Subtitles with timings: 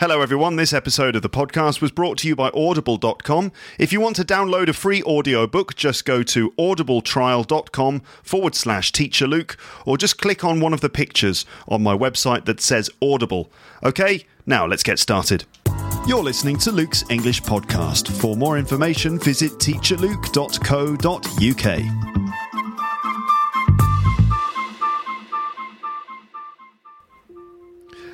[0.00, 0.56] Hello, everyone.
[0.56, 3.52] This episode of the podcast was brought to you by Audible.com.
[3.78, 9.26] If you want to download a free audiobook, just go to audibletrial.com forward slash teacher
[9.26, 13.52] Luke, or just click on one of the pictures on my website that says Audible.
[13.84, 15.44] Okay, now let's get started.
[16.06, 18.10] You're listening to Luke's English Podcast.
[18.22, 22.19] For more information, visit teacherluke.co.uk.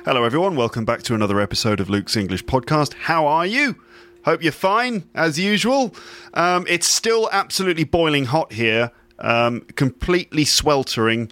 [0.07, 0.55] Hello, everyone.
[0.55, 2.93] Welcome back to another episode of Luke's English Podcast.
[2.93, 3.75] How are you?
[4.23, 5.93] Hope you're fine, as usual.
[6.33, 11.29] Um, it's still absolutely boiling hot here, um, completely sweltering,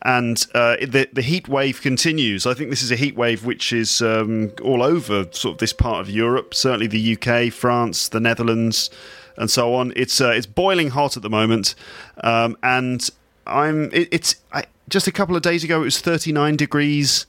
[0.00, 2.46] and uh, the, the heat wave continues.
[2.46, 5.74] I think this is a heat wave which is um, all over sort of this
[5.74, 8.88] part of Europe, certainly the UK, France, the Netherlands,
[9.36, 9.92] and so on.
[9.96, 11.74] It's uh, it's boiling hot at the moment,
[12.22, 13.06] um, and
[13.46, 17.26] I'm it, it's I, just a couple of days ago it was 39 degrees.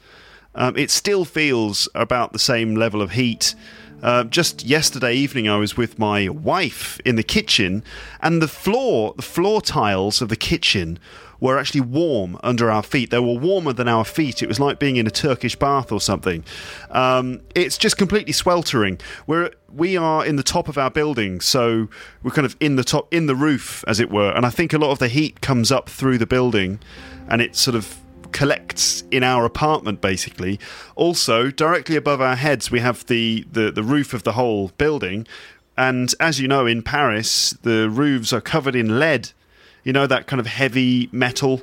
[0.56, 3.56] Um, it still feels about the same level of heat.
[4.02, 7.84] Uh, just yesterday evening, I was with my wife in the kitchen,
[8.22, 11.00] and the floor, the floor tiles of the kitchen,
[11.40, 13.10] were actually warm under our feet.
[13.10, 14.42] They were warmer than our feet.
[14.42, 16.44] It was like being in a Turkish bath or something.
[16.90, 19.00] Um, it's just completely sweltering.
[19.28, 21.90] We're we are in the top of our building, so
[22.24, 24.32] we're kind of in the top, in the roof, as it were.
[24.32, 26.80] And I think a lot of the heat comes up through the building,
[27.28, 28.00] and it sort of
[28.36, 30.60] collects in our apartment basically.
[30.96, 35.26] Also directly above our heads we have the, the, the roof of the whole building.
[35.78, 39.32] And as you know in paris the roofs are covered in lead
[39.86, 41.62] you know that kind of heavy metal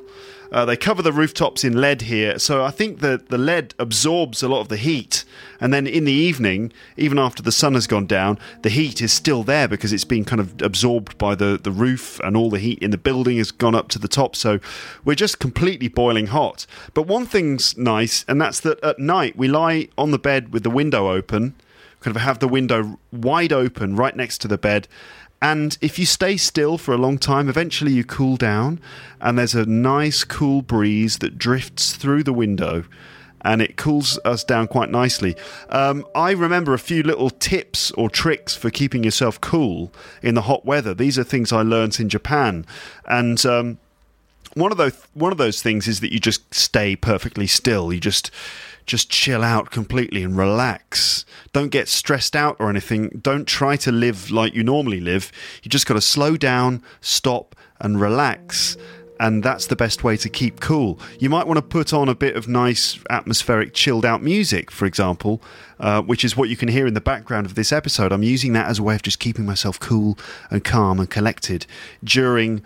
[0.53, 4.43] uh, they cover the rooftops in lead here, so I think that the lead absorbs
[4.43, 5.25] a lot of the heat.
[5.59, 9.11] And then in the evening, even after the sun has gone down, the heat is
[9.11, 12.59] still there because it's been kind of absorbed by the, the roof, and all the
[12.59, 14.35] heat in the building has gone up to the top.
[14.35, 14.59] So
[15.03, 16.67] we're just completely boiling hot.
[16.93, 20.61] But one thing's nice, and that's that at night we lie on the bed with
[20.61, 21.55] the window open,
[22.01, 24.87] kind of have the window wide open right next to the bed
[25.43, 28.79] and if you stay still for a long time, eventually you cool down,
[29.19, 32.85] and there's a nice cool breeze that drifts through the window
[33.41, 35.35] and it cools us down quite nicely.
[35.67, 40.43] Um, I remember a few little tips or tricks for keeping yourself cool in the
[40.43, 40.93] hot weather.
[40.93, 42.65] These are things I learnt in Japan,
[43.05, 43.79] and um,
[44.53, 47.91] one of those one of those things is that you just stay perfectly still.
[47.91, 48.31] You just
[48.85, 51.25] just chill out completely and relax.
[51.51, 53.19] Don't get stressed out or anything.
[53.21, 55.31] Don't try to live like you normally live.
[55.61, 58.77] You just got to slow down, stop, and relax.
[59.19, 60.99] And that's the best way to keep cool.
[61.19, 64.85] You might want to put on a bit of nice, atmospheric, chilled out music, for
[64.85, 65.41] example,
[65.79, 68.11] uh, which is what you can hear in the background of this episode.
[68.11, 70.17] I'm using that as a way of just keeping myself cool
[70.49, 71.65] and calm and collected
[72.03, 72.63] during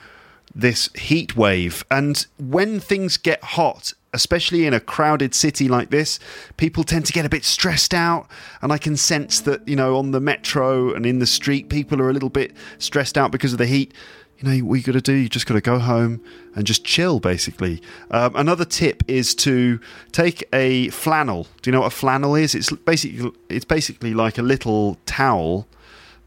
[0.56, 1.86] this heat wave.
[1.92, 6.20] And when things get hot, especially in a crowded city like this,
[6.58, 8.28] people tend to get a bit stressed out.
[8.62, 12.02] And I can sense that, you know, on the metro and in the street, people
[12.02, 13.94] are a little bit stressed out because of the heat.
[14.40, 16.22] You know, what you got to do, you just got to go home
[16.56, 17.82] and just chill, basically.
[18.12, 19.80] Um, another tip is to
[20.12, 21.48] take a flannel.
[21.62, 22.56] Do you know what a flannel is?
[22.56, 25.68] It's basically it's basically like a little towel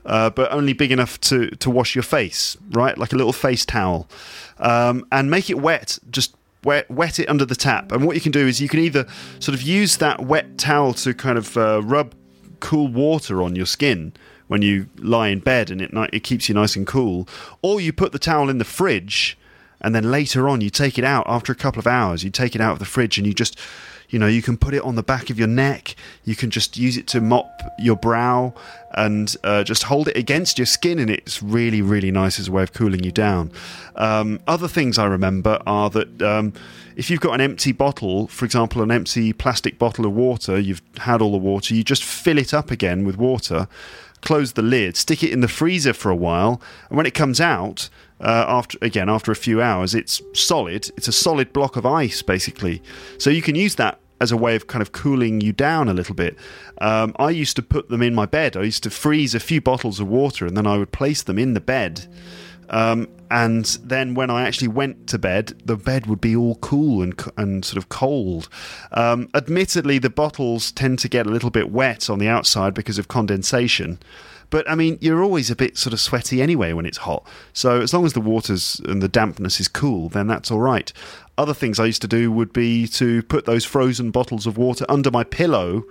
[0.05, 2.97] uh, but only big enough to, to wash your face, right?
[2.97, 4.09] Like a little face towel.
[4.59, 5.99] Um, and make it wet.
[6.11, 6.35] Just
[6.65, 7.93] wet, wet it under the tap.
[7.93, 9.07] And what you can do is you can either
[9.39, 12.15] sort of use that wet towel to kind of uh, rub
[12.61, 14.13] cool water on your skin
[14.49, 17.29] when you lie in bed and it, it keeps you nice and cool,
[17.63, 19.39] or you put the towel in the fridge
[19.81, 22.25] and then later on you take it out after a couple of hours.
[22.25, 23.59] You take it out of the fridge and you just
[24.11, 25.95] you know, you can put it on the back of your neck.
[26.25, 27.49] You can just use it to mop
[27.79, 28.53] your brow
[28.93, 32.53] and uh, just hold it against your skin, and it's really, really nice as a
[32.53, 33.53] way of cooling you down.
[33.95, 36.23] Um, other things I remember are that.
[36.23, 36.53] Um,
[36.97, 40.83] if you've got an empty bottle, for example, an empty plastic bottle of water, you've
[40.99, 43.69] had all the water, you just fill it up again with water,
[44.21, 47.41] close the lid, stick it in the freezer for a while, and when it comes
[47.41, 47.89] out,
[48.21, 50.91] uh, after again after a few hours, it's solid.
[50.97, 52.83] It's a solid block of ice, basically.
[53.19, 55.95] So you can use that as a way of kind of cooling you down a
[55.95, 56.37] little bit.
[56.79, 58.57] Um, I used to put them in my bed.
[58.57, 61.39] I used to freeze a few bottles of water, and then I would place them
[61.39, 62.07] in the bed.
[62.71, 67.03] Um, and then when I actually went to bed, the bed would be all cool
[67.03, 68.49] and and sort of cold.
[68.93, 72.99] Um, admittedly, the bottles tend to get a little bit wet on the outside because
[72.99, 73.99] of condensation.
[74.51, 77.27] But I mean, you're always a bit sort of sweaty anyway when it's hot.
[77.53, 80.93] So as long as the water's and the dampness is cool, then that's all right.
[81.41, 84.85] Other things I used to do would be to put those frozen bottles of water
[84.91, 85.85] under my pillow,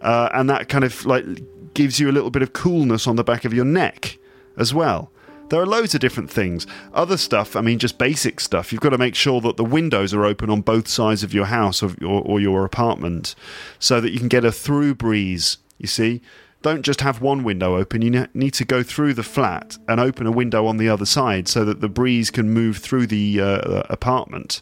[0.00, 1.24] uh, and that kind of like
[1.72, 4.18] gives you a little bit of coolness on the back of your neck
[4.56, 5.12] as well.
[5.50, 6.66] There are loads of different things.
[6.92, 8.72] Other stuff, I mean, just basic stuff.
[8.72, 11.46] You've got to make sure that the windows are open on both sides of your
[11.46, 13.36] house or, or, or your apartment
[13.78, 16.22] so that you can get a through breeze, you see?
[16.60, 18.02] Don't just have one window open.
[18.02, 21.46] You need to go through the flat and open a window on the other side
[21.46, 24.60] so that the breeze can move through the uh, apartment.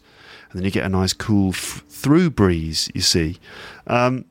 [0.51, 3.39] And then you get a nice cool f- through breeze, you see.
[3.87, 4.27] Um,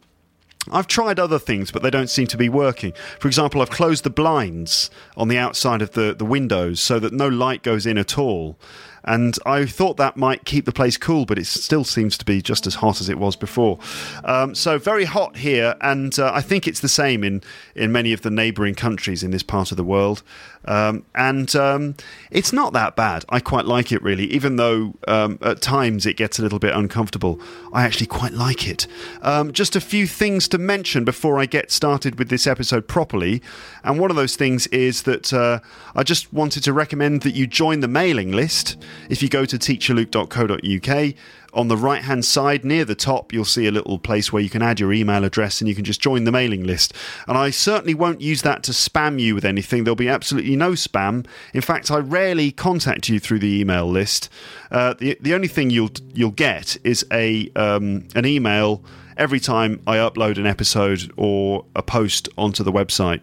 [0.71, 2.93] I've tried other things, but they don't seem to be working.
[3.19, 7.13] For example, I've closed the blinds on the outside of the, the windows so that
[7.13, 8.57] no light goes in at all.
[9.05, 12.41] And I thought that might keep the place cool, but it still seems to be
[12.41, 13.79] just as hot as it was before.
[14.23, 17.41] Um, so very hot here, and uh, I think it's the same in,
[17.75, 20.23] in many of the neighbouring countries in this part of the world.
[20.65, 21.95] Um, and um,
[22.31, 23.23] it's not that bad.
[23.29, 26.75] I quite like it, really, even though um, at times it gets a little bit
[26.75, 27.39] uncomfortable.
[27.71, 28.87] I actually quite like it.
[29.21, 33.41] Um, just a few things to mention before I get started with this episode properly.
[33.83, 35.59] And one of those things is that uh,
[35.95, 38.77] I just wanted to recommend that you join the mailing list.
[39.09, 41.15] If you go to teacherluke.co.uk,
[41.55, 44.49] on the right hand side near the top, you'll see a little place where you
[44.49, 46.93] can add your email address and you can just join the mailing list.
[47.27, 49.85] And I certainly won't use that to spam you with anything.
[49.85, 51.25] There'll be absolutely no spam.
[51.53, 54.29] In fact, I rarely contact you through the email list.
[54.69, 58.83] Uh, the the only thing you'll you'll get is a um, an email
[59.17, 63.21] every time I upload an episode or a post onto the website.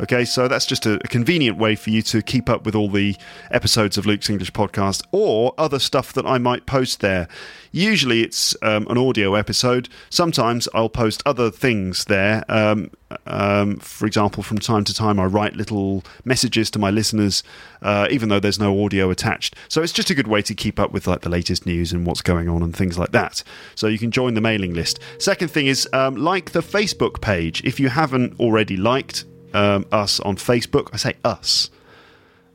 [0.00, 3.16] Okay, so that's just a, convenient way for you to keep up with all the
[3.50, 7.28] episodes of Luke's English podcast or other stuff that I might post there.
[7.70, 9.88] Usually it's um, an audio episode.
[10.10, 12.44] Sometimes I'll post other things there.
[12.48, 12.90] Um,
[13.26, 17.42] um, for example, from time to time, I write little messages to my listeners,
[17.82, 19.54] uh, even though there's no audio attached.
[19.68, 22.06] So it's just a good way to keep up with like the latest news and
[22.06, 23.42] what's going on and things like that.
[23.74, 24.98] So you can join the mailing list.
[25.18, 27.62] Second thing is um, like the Facebook page.
[27.64, 30.88] If you haven't already liked um, us on Facebook.
[30.92, 31.70] I say us.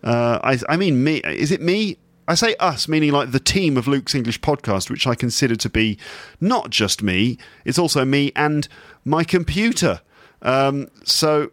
[0.04, 1.18] Uh, I, I mean me.
[1.18, 1.98] Is it me?
[2.28, 5.70] I say us, meaning like the team of Luke's English podcast, which I consider to
[5.70, 5.98] be
[6.42, 8.68] not just me, it's also me and
[9.06, 10.02] my computer.
[10.42, 11.52] Um, so,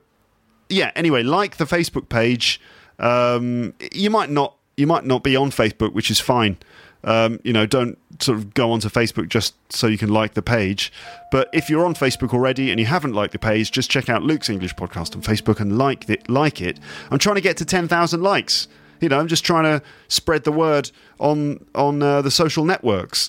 [0.68, 2.60] yeah, anyway, like the Facebook page.
[2.98, 6.56] Um, you might not you might not be on Facebook, which is fine.
[7.04, 10.42] Um, you know, don't sort of go onto Facebook just so you can like the
[10.42, 10.92] page.
[11.30, 14.22] But if you're on Facebook already and you haven't liked the page, just check out
[14.22, 16.28] Luke's English podcast on Facebook and like it.
[16.28, 16.78] Like it.
[17.10, 18.68] I'm trying to get to 10,000 likes.
[19.00, 23.28] You know, I'm just trying to spread the word on on uh, the social networks.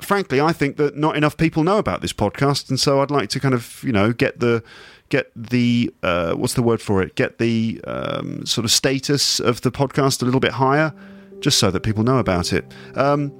[0.00, 3.30] Frankly, I think that not enough people know about this podcast, and so I'd like
[3.30, 4.62] to kind of you know get the
[5.08, 7.14] get the uh, what's the word for it?
[7.14, 10.92] Get the um, sort of status of the podcast a little bit higher
[11.40, 12.64] just so that people know about it.
[12.94, 13.32] Um,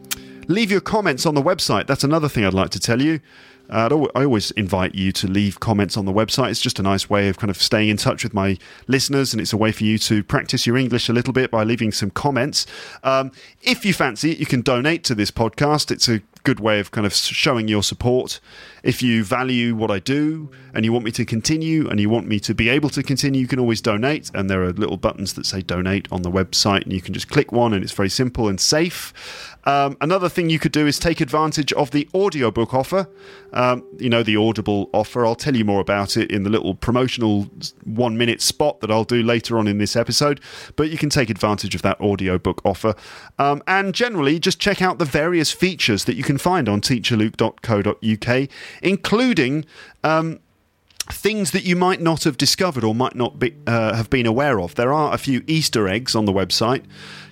[0.49, 1.87] leave your comments on the website.
[1.87, 3.21] That's another thing I'd like to tell you.
[3.69, 6.51] Uh, I always invite you to leave comments on the website.
[6.51, 9.41] It's just a nice way of kind of staying in touch with my listeners, and
[9.41, 12.11] it's a way for you to practice your English a little bit by leaving some
[12.11, 12.67] comments.
[13.03, 13.33] Um,
[13.63, 15.91] if you fancy it, you can donate to this podcast.
[15.91, 18.39] It's a good way of kind of showing your support.
[18.85, 22.29] If you value what I do and you want me to continue and you want
[22.29, 24.31] me to be able to continue, you can always donate.
[24.33, 27.29] And there are little buttons that say donate on the website, and you can just
[27.29, 29.13] click one, and it's very simple and safe.
[29.67, 33.09] Um, another thing you could do is take advantage of the audiobook offer.
[33.53, 35.27] Um, you know, the Audible offer.
[35.27, 37.51] I'll tell you more about it in the little promotional
[37.85, 40.41] one minute spot that I'll do later on in this episode.
[40.77, 42.95] But you can take advantage of that audiobook offer.
[43.39, 48.49] Um, and generally, just check out the various features that you can find on teacherluke.co.uk,
[48.83, 49.65] including
[50.05, 50.39] um,
[51.09, 54.61] things that you might not have discovered or might not be, uh, have been aware
[54.61, 54.75] of.
[54.75, 56.85] There are a few Easter eggs on the website.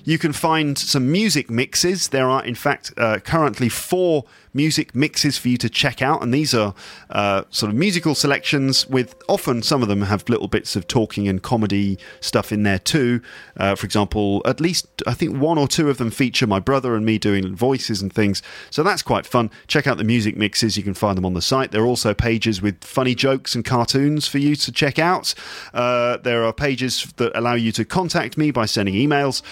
[0.04, 2.08] You can find some music mixes.
[2.08, 6.32] There are, in fact, uh, currently four music mixes for you to check out, and
[6.32, 6.74] these are
[7.10, 11.26] uh, sort of musical selections with often some of them have little bits of talking
[11.26, 13.20] and comedy stuff in there too.
[13.56, 16.94] Uh, for example, at least I think one or two of them feature my brother
[16.94, 19.50] and me doing voices and things, so that's quite fun.
[19.66, 21.72] Check out the music mixes, you can find them on the site.
[21.72, 25.34] There are also pages with funny jokes and cartoons for you to check out.
[25.72, 29.42] Uh, there are pages that allow you to contact me by sending emails.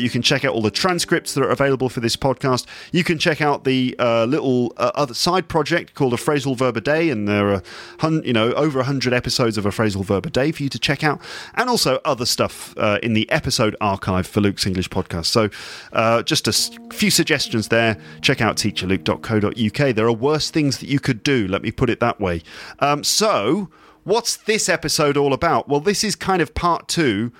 [0.00, 2.66] You can check out all the transcripts that are available for this podcast.
[2.92, 6.56] You can check out the uh, little little uh, other side project called a phrasal
[6.56, 7.62] verb a day, and there are
[7.98, 10.78] hun- you know over hundred episodes of a phrasal verb a day for you to
[10.78, 11.20] check out,
[11.54, 15.26] and also other stuff uh, in the episode archive for Luke's English podcast.
[15.26, 15.50] So,
[15.92, 17.98] uh, just a s- few suggestions there.
[18.22, 19.94] Check out teacherluke.co.uk.
[19.94, 21.46] There are worse things that you could do.
[21.46, 22.42] Let me put it that way.
[22.78, 23.68] Um, so,
[24.04, 25.68] what's this episode all about?
[25.68, 27.32] Well, this is kind of part two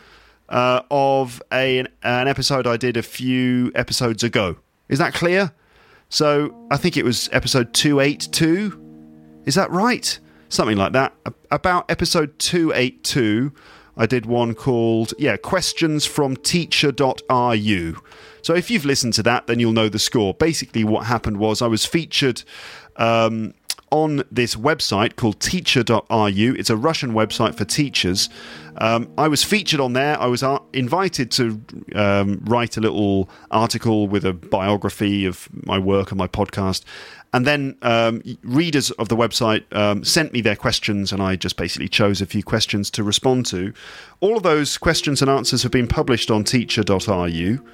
[0.50, 4.56] uh, of a, an episode I did a few episodes ago.
[4.88, 5.52] Is that clear?
[6.08, 9.42] So I think it was episode 282.
[9.46, 10.18] Is that right?
[10.48, 11.14] Something like that.
[11.52, 13.52] About episode 282,
[13.96, 17.96] I did one called, yeah, Questions from Teacher.ru.
[18.42, 20.34] So if you've listened to that, then you'll know the score.
[20.34, 22.42] Basically, what happened was I was featured.
[22.96, 23.54] Um,
[23.90, 26.54] on this website called teacher.ru.
[26.58, 28.28] It's a Russian website for teachers.
[28.76, 30.20] Um, I was featured on there.
[30.20, 31.60] I was uh, invited to
[31.94, 36.84] um, write a little article with a biography of my work and my podcast.
[37.32, 41.56] And then um, readers of the website um, sent me their questions, and I just
[41.56, 43.72] basically chose a few questions to respond to.
[44.20, 47.64] All of those questions and answers have been published on teacher.ru.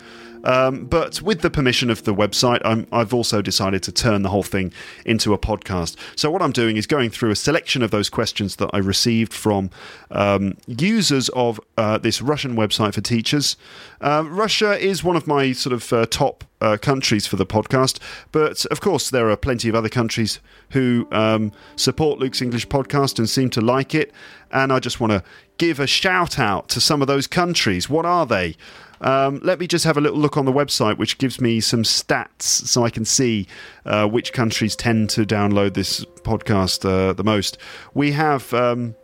[0.46, 4.28] Um, but with the permission of the website, I'm, I've also decided to turn the
[4.28, 4.72] whole thing
[5.04, 5.96] into a podcast.
[6.14, 9.32] So, what I'm doing is going through a selection of those questions that I received
[9.34, 9.70] from
[10.12, 13.56] um, users of uh, this Russian website for teachers.
[14.00, 17.98] Uh, Russia is one of my sort of uh, top uh, countries for the podcast,
[18.30, 20.38] but of course, there are plenty of other countries
[20.70, 24.12] who um, support Luke's English podcast and seem to like it.
[24.52, 25.24] And I just want to
[25.58, 27.90] give a shout out to some of those countries.
[27.90, 28.56] What are they?
[29.00, 31.82] Um, let me just have a little look on the website, which gives me some
[31.82, 33.46] stats so I can see
[33.84, 37.58] uh, which countries tend to download this podcast uh, the most.
[37.94, 38.94] We have, um,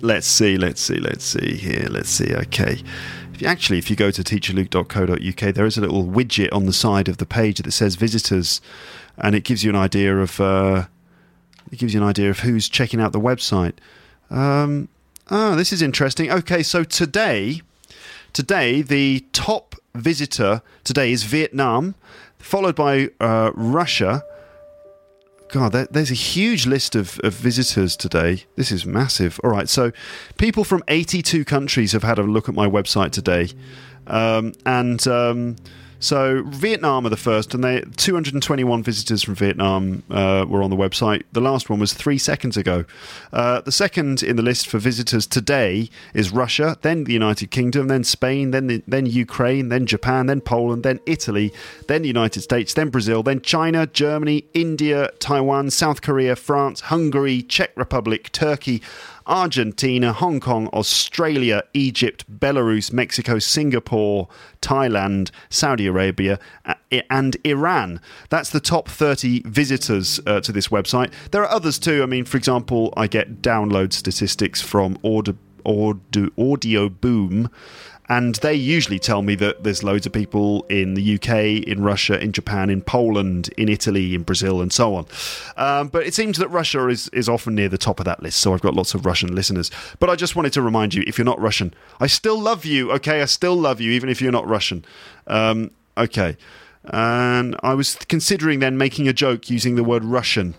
[0.00, 2.82] let's see, let's see, let's see here, let's see, okay.
[3.34, 6.72] If you, actually, if you go to teacherluke.co.uk, there is a little widget on the
[6.72, 8.60] side of the page that says visitors,
[9.18, 10.86] and it gives you an idea of uh,
[11.72, 13.74] it gives you an idea of who's checking out the website.
[14.30, 14.88] Um,
[15.30, 16.30] oh, this is interesting.
[16.30, 17.62] Okay, so today
[18.32, 21.96] Today, the top visitor today is Vietnam,
[22.38, 24.22] followed by uh, Russia.
[25.50, 28.44] God, there, there's a huge list of, of visitors today.
[28.54, 29.40] This is massive.
[29.42, 29.90] All right, so
[30.38, 33.48] people from 82 countries have had a look at my website today.
[34.06, 35.56] Um, and um,
[36.00, 40.76] so Vietnam are the first, and they 221 visitors from Vietnam uh, were on the
[40.76, 41.22] website.
[41.32, 42.86] The last one was three seconds ago.
[43.32, 47.88] Uh, the second in the list for visitors today is Russia, then the United Kingdom,
[47.88, 51.52] then Spain, then the, then Ukraine, then Japan, then Poland, then Italy,
[51.86, 57.42] then the United States, then Brazil, then China, Germany, India, Taiwan, South Korea, France, Hungary,
[57.42, 58.82] Czech Republic, Turkey.
[59.30, 64.28] Argentina, Hong Kong, Australia, Egypt, Belarus, Mexico, Singapore,
[64.60, 66.74] Thailand, Saudi Arabia, uh,
[67.08, 68.00] and Iran.
[68.28, 71.12] That's the top 30 visitors uh, to this website.
[71.30, 72.02] There are others too.
[72.02, 77.48] I mean, for example, I get download statistics from Audio, Audio, Audio Boom.
[78.10, 82.20] And they usually tell me that there's loads of people in the UK, in Russia,
[82.20, 85.06] in Japan, in Poland, in Italy, in Brazil, and so on.
[85.56, 88.40] Um, but it seems that Russia is, is often near the top of that list,
[88.40, 89.70] so I've got lots of Russian listeners.
[90.00, 92.90] But I just wanted to remind you if you're not Russian, I still love you,
[92.94, 93.22] okay?
[93.22, 94.84] I still love you, even if you're not Russian.
[95.28, 96.36] Um, okay.
[96.86, 100.56] And I was considering then making a joke using the word Russian.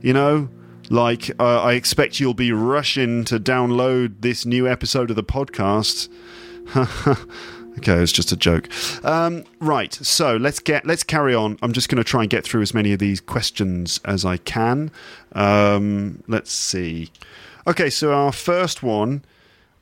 [0.00, 0.48] You know?
[0.88, 6.08] Like, uh, I expect you'll be rushing to download this new episode of the podcast.
[7.78, 8.68] okay, it's just a joke.
[9.04, 11.58] Um, right, so let's get let's carry on.
[11.62, 14.36] I'm just going to try and get through as many of these questions as I
[14.38, 14.90] can.
[15.32, 17.10] Um, let's see.
[17.66, 19.24] Okay, so our first one,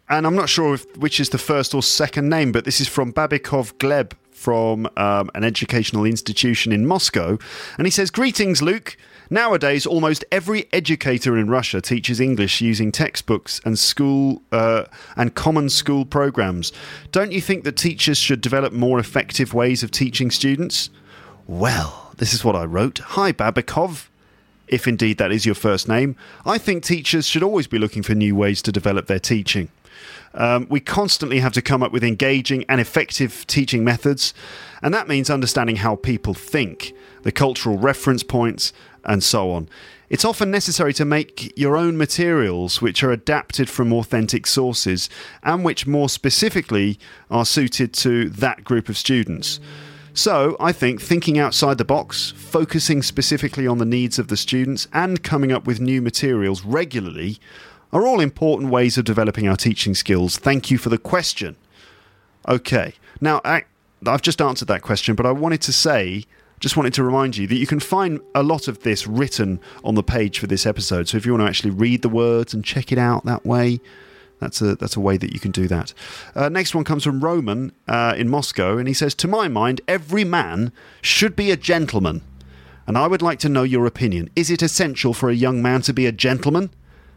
[0.09, 2.89] and I'm not sure if, which is the first or second name, but this is
[2.89, 7.39] from Babikov Gleb from um, an educational institution in Moscow,
[7.79, 8.97] and he says, "Greetings, Luke."
[9.33, 15.69] Nowadays, almost every educator in Russia teaches English using textbooks and school uh, and common
[15.69, 16.73] school programs.
[17.13, 20.91] Don't you think that teachers should develop more effective ways of teaching students?
[21.47, 22.99] Well, this is what I wrote.
[22.99, 24.09] Hi, Babikov.
[24.67, 28.17] If indeed that is your first name, I think teachers should always be looking for
[28.17, 29.69] new ways to develop their teaching.
[30.35, 34.33] Um, we constantly have to come up with engaging and effective teaching methods,
[34.83, 38.73] and that means understanding how people think, the cultural reference points,
[39.05, 39.69] and so on.
[40.09, 45.09] It's often necessary to make your own materials which are adapted from authentic sources
[45.43, 46.99] and which more specifically
[47.31, 49.61] are suited to that group of students.
[50.13, 54.89] So, I think thinking outside the box, focusing specifically on the needs of the students,
[54.93, 57.39] and coming up with new materials regularly
[57.93, 60.37] are all important ways of developing our teaching skills.
[60.37, 61.57] Thank you for the question.
[62.49, 63.65] Okay, now I,
[64.07, 66.25] I've just answered that question, but I wanted to say
[66.61, 69.95] just wanted to remind you that you can find a lot of this written on
[69.95, 71.09] the page for this episode.
[71.09, 73.81] So if you want to actually read the words and check it out that way,
[74.41, 75.93] that's a that's a way that you can do that.
[76.35, 79.81] Uh, next one comes from Roman uh, in Moscow, and he says, "To my mind,
[79.89, 82.23] every man should be a gentleman,
[82.87, 84.31] and I would like to know your opinion.
[84.35, 86.71] Is it essential for a young man to be a gentleman?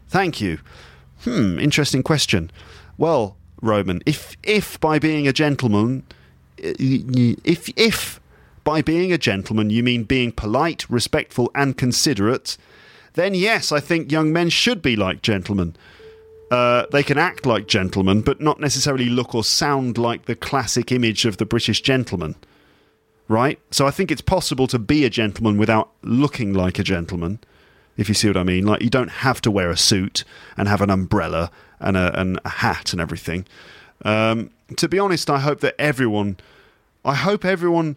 [0.08, 0.58] Thank you.
[1.24, 2.50] Hmm, interesting question.
[2.98, 6.04] Well, Roman, if if by being a gentleman,
[6.58, 8.20] if if
[8.62, 12.56] by being a gentleman you mean being polite, respectful, and considerate,
[13.14, 15.76] then yes, I think young men should be like gentlemen."
[16.50, 20.92] Uh, they can act like gentlemen, but not necessarily look or sound like the classic
[20.92, 22.36] image of the British gentleman.
[23.26, 23.58] Right?
[23.70, 27.40] So I think it's possible to be a gentleman without looking like a gentleman,
[27.96, 28.66] if you see what I mean.
[28.66, 30.24] Like, you don't have to wear a suit
[30.56, 33.46] and have an umbrella and a, and a hat and everything.
[34.04, 36.38] Um, to be honest, I hope that everyone,
[37.04, 37.96] I hope everyone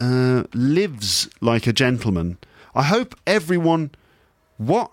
[0.00, 2.38] uh, lives like a gentleman.
[2.74, 3.90] I hope everyone.
[4.56, 4.90] What?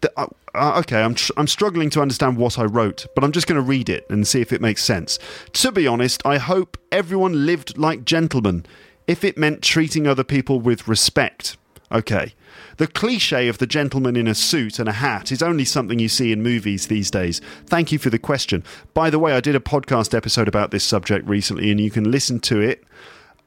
[0.00, 3.32] The, uh, uh, okay, I'm tr- I'm struggling to understand what I wrote, but I'm
[3.32, 5.18] just going to read it and see if it makes sense.
[5.54, 8.64] To be honest, I hope everyone lived like gentlemen,
[9.06, 11.56] if it meant treating other people with respect.
[11.92, 12.34] Okay.
[12.78, 16.10] The cliche of the gentleman in a suit and a hat is only something you
[16.10, 17.40] see in movies these days.
[17.64, 18.62] Thank you for the question.
[18.92, 22.10] By the way, I did a podcast episode about this subject recently, and you can
[22.10, 22.84] listen to it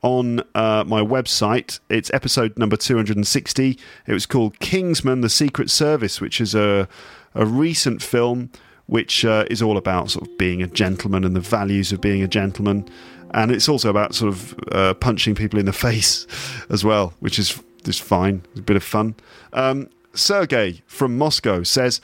[0.02, 1.80] on uh, my website.
[1.90, 3.78] It's episode number 260.
[4.08, 6.88] It was called Kingsman The Secret Service, which is a,
[7.36, 8.50] a recent film
[8.88, 12.24] which uh, is all about sort of being a gentleman and the values of being
[12.24, 12.90] a gentleman.
[13.32, 16.26] And it's also about sort of uh, punching people in the face
[16.72, 18.44] as well, which is just fine.
[18.52, 19.16] It's a bit of fun.
[19.54, 22.02] Um, Sergey from Moscow says,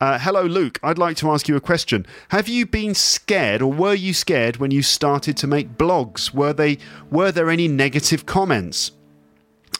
[0.00, 0.78] uh, hello, Luke.
[0.82, 2.04] I'd like to ask you a question.
[2.28, 6.34] Have you been scared, or were you scared when you started to make blogs?
[6.34, 6.78] Were they
[7.10, 8.90] were there any negative comments?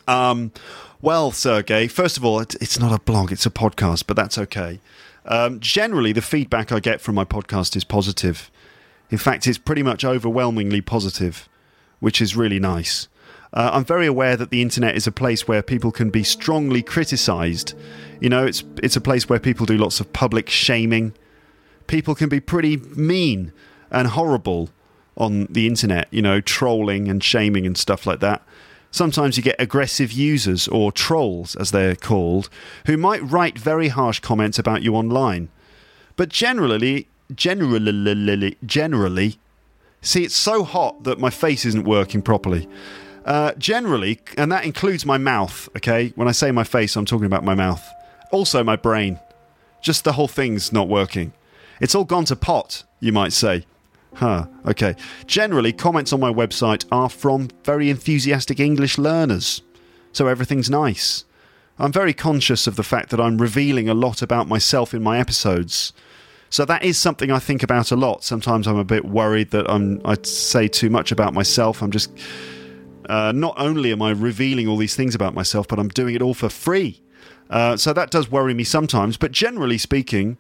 [0.06, 0.52] Um,
[1.02, 4.80] well, Sergey, first of all, it's not a blog; it's a podcast, but that's okay.
[5.26, 8.50] Um, generally, the feedback I get from my podcast is positive.
[9.10, 11.48] In fact, it's pretty much overwhelmingly positive,
[12.00, 13.08] which is really nice.
[13.54, 16.82] Uh, I'm very aware that the internet is a place where people can be strongly
[16.82, 17.72] criticised.
[18.20, 21.14] You know, it's it's a place where people do lots of public shaming.
[21.86, 23.52] People can be pretty mean
[23.90, 24.70] and horrible
[25.16, 26.08] on the internet.
[26.10, 28.42] You know, trolling and shaming and stuff like that.
[28.90, 32.48] Sometimes you get aggressive users or trolls, as they're called,
[32.86, 35.48] who might write very harsh comments about you online.
[36.14, 39.38] But generally, generally, generally,
[40.00, 42.68] see, it's so hot that my face isn't working properly.
[43.24, 46.12] Uh, generally, and that includes my mouth, okay?
[46.14, 47.82] When I say my face, I'm talking about my mouth.
[48.30, 49.18] Also, my brain.
[49.80, 51.32] Just the whole thing's not working.
[51.80, 53.64] It's all gone to pot, you might say.
[54.14, 54.94] Huh, okay.
[55.26, 59.62] Generally, comments on my website are from very enthusiastic English learners,
[60.12, 61.24] so everything's nice.
[61.78, 65.18] I'm very conscious of the fact that I'm revealing a lot about myself in my
[65.18, 65.92] episodes.
[66.48, 68.22] So that is something I think about a lot.
[68.22, 71.82] Sometimes I'm a bit worried that I'm I say too much about myself.
[71.82, 72.12] I'm just
[73.08, 76.22] uh, not only am I revealing all these things about myself, but I'm doing it
[76.22, 77.00] all for free.
[77.50, 79.16] Uh, so that does worry me sometimes.
[79.16, 80.38] But generally speaking,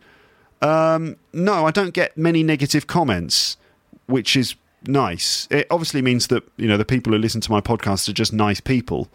[0.62, 3.56] um, no, I don't get many negative comments,
[4.06, 4.54] which is
[4.86, 5.46] nice.
[5.50, 8.32] It obviously means that you know the people who listen to my podcast are just
[8.32, 9.08] nice people.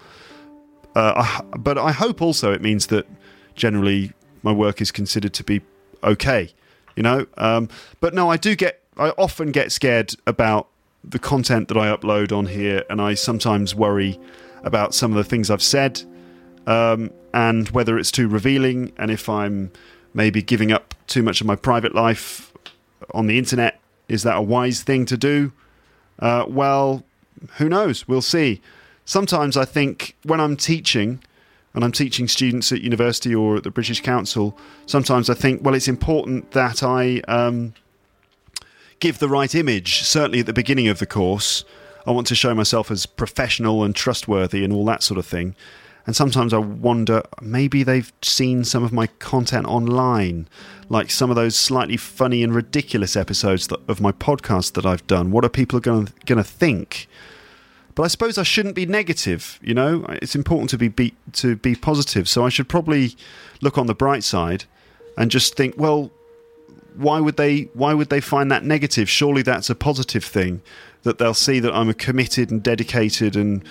[0.95, 3.07] Uh, I, but I hope also it means that
[3.55, 5.61] generally my work is considered to be
[6.03, 6.51] okay.
[6.95, 8.83] You know, um, but no, I do get.
[8.97, 10.67] I often get scared about
[11.03, 14.19] the content that I upload on here, and I sometimes worry
[14.63, 16.03] about some of the things I've said
[16.67, 19.71] um, and whether it's too revealing, and if I'm
[20.13, 22.53] maybe giving up too much of my private life
[23.13, 23.79] on the internet.
[24.07, 25.51] Is that a wise thing to do?
[26.19, 27.03] Uh, well,
[27.57, 28.07] who knows?
[28.07, 28.61] We'll see.
[29.05, 31.23] Sometimes I think when I'm teaching,
[31.73, 35.75] and I'm teaching students at university or at the British Council, sometimes I think, well,
[35.75, 37.21] it's important that I.
[37.27, 37.73] Um,
[38.99, 40.03] give the right image.
[40.03, 41.63] Certainly at the beginning of the course,
[42.05, 45.55] I want to show myself as professional and trustworthy and all that sort of thing.
[46.05, 50.47] And sometimes I wonder maybe they've seen some of my content online,
[50.87, 55.29] like some of those slightly funny and ridiculous episodes of my podcast that I've done.
[55.29, 57.07] What are people going to think?
[57.93, 59.59] But I suppose I shouldn't be negative.
[59.61, 62.27] You know, it's important to be, be to be positive.
[62.27, 63.15] So I should probably
[63.61, 64.65] look on the bright side
[65.17, 66.11] and just think, well,
[66.99, 69.09] why would they why would they find that negative?
[69.09, 70.61] Surely that's a positive thing
[71.03, 73.63] that they'll see that I'm a committed and dedicated and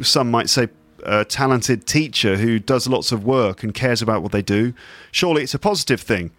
[0.00, 0.68] some might say
[1.02, 4.72] a talented teacher who does lots of work and cares about what they do.
[5.10, 6.30] Surely it's a positive thing.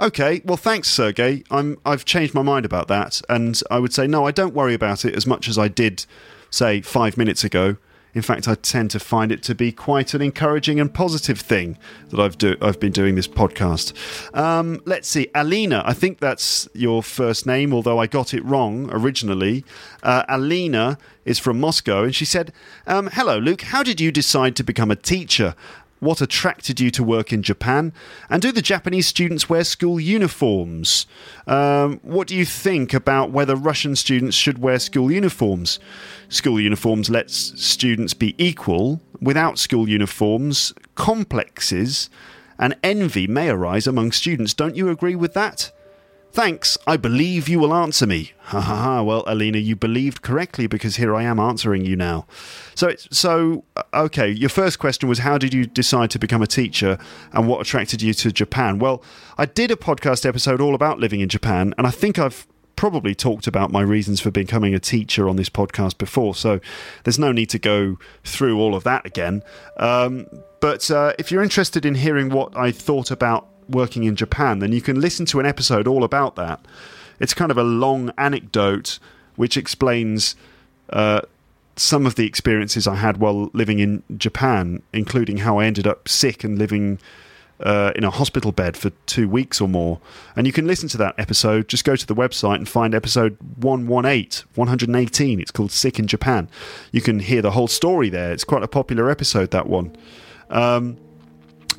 [0.00, 1.44] Okay, well thanks Sergey.
[1.52, 4.74] I'm I've changed my mind about that and I would say no, I don't worry
[4.74, 6.04] about it as much as I did
[6.50, 7.76] say, five minutes ago.
[8.16, 11.76] In fact, I tend to find it to be quite an encouraging and positive thing
[12.08, 13.92] that I've do I've been doing this podcast.
[14.34, 15.82] Um, let's see, Alina.
[15.84, 19.66] I think that's your first name, although I got it wrong originally.
[20.02, 22.54] Uh, Alina is from Moscow, and she said,
[22.86, 23.60] um, "Hello, Luke.
[23.60, 25.54] How did you decide to become a teacher?"
[25.98, 27.92] What attracted you to work in Japan?
[28.28, 31.06] And do the Japanese students wear school uniforms?
[31.46, 35.78] Um, what do you think about whether Russian students should wear school uniforms?
[36.28, 39.00] School uniforms lets students be equal.
[39.20, 42.10] Without school uniforms, complexes
[42.58, 44.54] and envy may arise among students.
[44.54, 45.72] Don't you agree with that?
[46.36, 48.32] Thanks, I believe you will answer me.
[48.46, 49.02] Ha ha ha.
[49.02, 52.26] Well, Alina, you believed correctly because here I am answering you now.
[52.76, 54.28] So, so uh, okay.
[54.30, 56.96] Your first question was how did you decide to become a teacher,
[57.32, 58.78] and what attracted you to Japan?
[58.78, 59.02] Well,
[59.36, 63.14] I did a podcast episode all about living in Japan, and I think I've probably
[63.14, 66.60] talked about my reasons for becoming a teacher on this podcast before, so
[67.04, 69.42] there's no need to go through all of that again.
[69.78, 70.26] Um,
[70.60, 74.72] but uh, if you're interested in hearing what I thought about working in Japan, then
[74.72, 76.60] you can listen to an episode all about that.
[77.18, 78.98] It's kind of a long anecdote
[79.36, 80.36] which explains
[80.90, 81.20] uh,
[81.76, 86.08] some of the experiences I had while living in Japan, including how I ended up
[86.08, 86.98] sick and living
[87.60, 90.00] uh, in a hospital bed for two weeks or more.
[90.34, 91.68] And you can listen to that episode.
[91.68, 95.40] Just go to the website and find episode 118, 118.
[95.40, 96.48] It's called Sick in Japan.
[96.92, 98.32] You can hear the whole story there.
[98.32, 99.96] It's quite a popular episode, that one.
[100.50, 100.98] Um,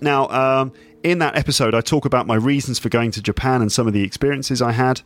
[0.01, 3.71] now, um, in that episode, I talk about my reasons for going to Japan and
[3.71, 5.01] some of the experiences I had.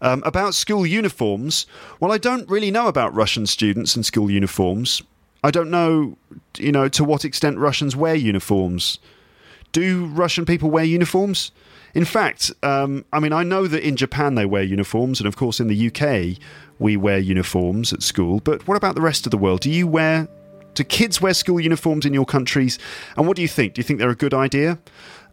[0.00, 1.66] Um, about school uniforms,
[1.98, 5.02] well, I don't really know about Russian students and school uniforms.
[5.42, 6.16] I don't know,
[6.56, 8.98] you know, to what extent Russians wear uniforms.
[9.72, 11.52] Do Russian people wear uniforms?
[11.94, 15.36] In fact, um, I mean, I know that in Japan they wear uniforms, and of
[15.36, 16.38] course in the UK
[16.78, 18.40] we wear uniforms at school.
[18.40, 19.60] But what about the rest of the world?
[19.60, 20.28] Do you wear?
[20.74, 22.78] Do kids wear school uniforms in your countries?
[23.16, 23.74] And what do you think?
[23.74, 24.78] Do you think they're a good idea?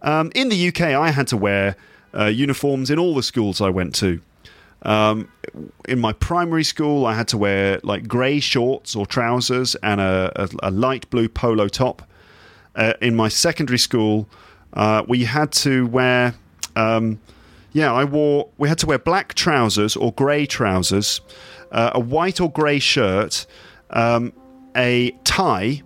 [0.02, 1.76] Um, in the UK, I had to wear
[2.17, 4.21] uh, uniforms in all the schools I went to.
[4.84, 5.30] Um,
[5.88, 10.32] in my primary school, I had to wear like grey shorts or trousers and a,
[10.36, 12.08] a, a light blue polo top.
[12.75, 14.27] Uh, in my secondary school,
[14.73, 16.35] uh, we had to wear,
[16.75, 17.19] um,
[17.71, 21.21] yeah, I wore, we had to wear black trousers or grey trousers,
[21.71, 23.45] uh, a white or grey shirt,
[23.91, 24.33] um,
[24.75, 25.81] a tie,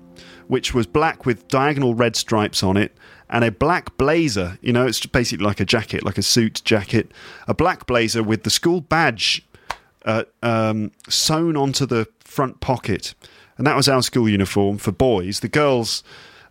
[0.47, 2.97] which was black with diagonal red stripes on it,
[3.29, 4.57] and a black blazer.
[4.61, 7.11] You know, it's basically like a jacket, like a suit jacket,
[7.47, 9.45] a black blazer with the school badge
[10.05, 13.13] uh, um, sewn onto the front pocket.
[13.57, 15.41] And that was our school uniform for boys.
[15.41, 16.03] The girls,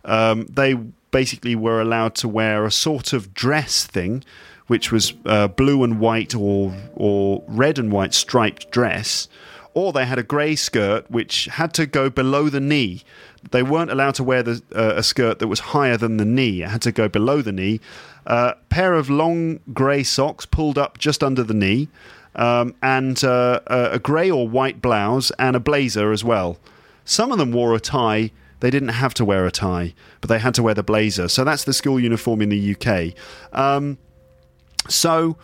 [0.09, 0.73] um, they
[1.11, 4.23] basically were allowed to wear a sort of dress thing,
[4.67, 9.27] which was uh, blue and white or or red and white striped dress,
[9.73, 13.03] or they had a grey skirt which had to go below the knee
[13.51, 16.61] they weren't allowed to wear the, uh, a skirt that was higher than the knee.
[16.61, 17.79] It had to go below the knee.
[18.25, 21.87] A uh, pair of long grey socks pulled up just under the knee,
[22.35, 26.57] um, and uh, a grey or white blouse and a blazer as well.
[27.05, 28.31] Some of them wore a tie.
[28.59, 31.29] They didn't have to wear a tie, but they had to wear the blazer.
[31.29, 33.13] So that's the school uniform in the UK.
[33.53, 33.97] Um,
[34.87, 35.37] so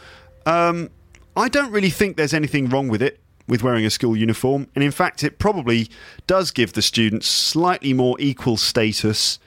[0.45, 0.89] um,
[1.35, 4.83] I don't really think there's anything wrong with it with wearing a school uniform, and
[4.83, 5.87] in fact, it probably
[6.25, 9.37] does give the students slightly more equal status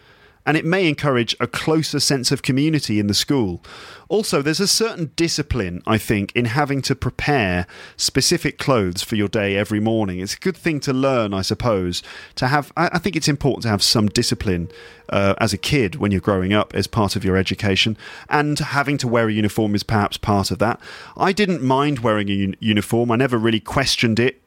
[0.48, 3.62] and it may encourage a closer sense of community in the school.
[4.08, 7.66] Also, there's a certain discipline, I think, in having to prepare
[7.98, 10.20] specific clothes for your day every morning.
[10.20, 12.02] It's a good thing to learn, I suppose.
[12.36, 14.70] To have, I think it's important to have some discipline
[15.10, 17.98] uh, as a kid when you're growing up as part of your education,
[18.30, 20.80] and having to wear a uniform is perhaps part of that.
[21.14, 23.10] I didn't mind wearing a un- uniform.
[23.10, 24.40] I never really questioned it.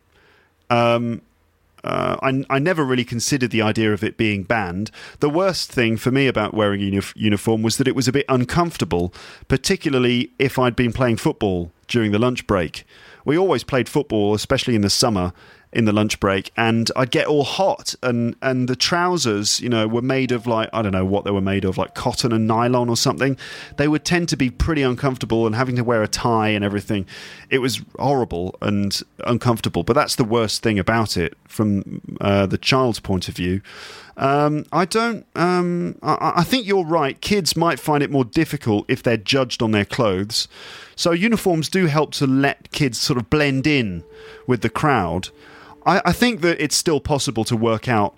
[0.71, 1.21] Um,
[1.83, 4.91] uh, I, I, never really considered the idea of it being banned.
[5.19, 8.11] The worst thing for me about wearing a uni- uniform was that it was a
[8.11, 9.13] bit uncomfortable,
[9.47, 12.85] particularly if I'd been playing football during the lunch break.
[13.25, 15.33] We always played football, especially in the summer,
[15.73, 19.87] in the lunch break, and I'd get all hot, and and the trousers, you know,
[19.87, 22.47] were made of like I don't know what they were made of, like cotton and
[22.47, 23.37] nylon or something.
[23.77, 27.05] They would tend to be pretty uncomfortable, and having to wear a tie and everything,
[27.49, 29.83] it was horrible and uncomfortable.
[29.83, 33.61] But that's the worst thing about it from uh, the child's point of view.
[34.17, 35.25] Um, I don't.
[35.35, 37.19] Um, I, I think you're right.
[37.21, 40.47] Kids might find it more difficult if they're judged on their clothes.
[40.95, 44.03] So uniforms do help to let kids sort of blend in
[44.45, 45.29] with the crowd.
[45.85, 48.15] I, I think that it's still possible to work out.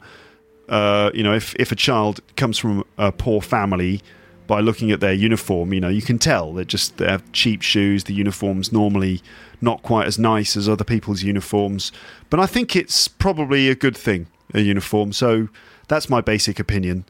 [0.69, 4.01] Uh, you know, if if a child comes from a poor family,
[4.47, 5.73] by looking at their uniform.
[5.73, 8.05] You know, you can tell they're just they have cheap shoes.
[8.05, 9.21] The uniform's normally
[9.61, 11.91] not quite as nice as other people's uniforms,
[12.29, 15.13] but I think it's probably a good thing a uniform.
[15.13, 15.47] So
[15.87, 17.05] that's my basic opinion.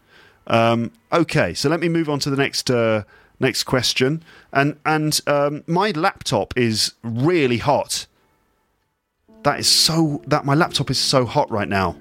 [0.48, 3.04] Um, okay, so let me move on to the next uh,
[3.40, 4.24] next question.
[4.52, 8.06] And and um, my laptop is really hot.
[9.44, 11.98] That is so that my laptop is so hot right now.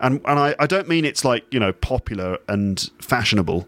[0.00, 3.66] And and I, I don't mean it's like, you know, popular and fashionable.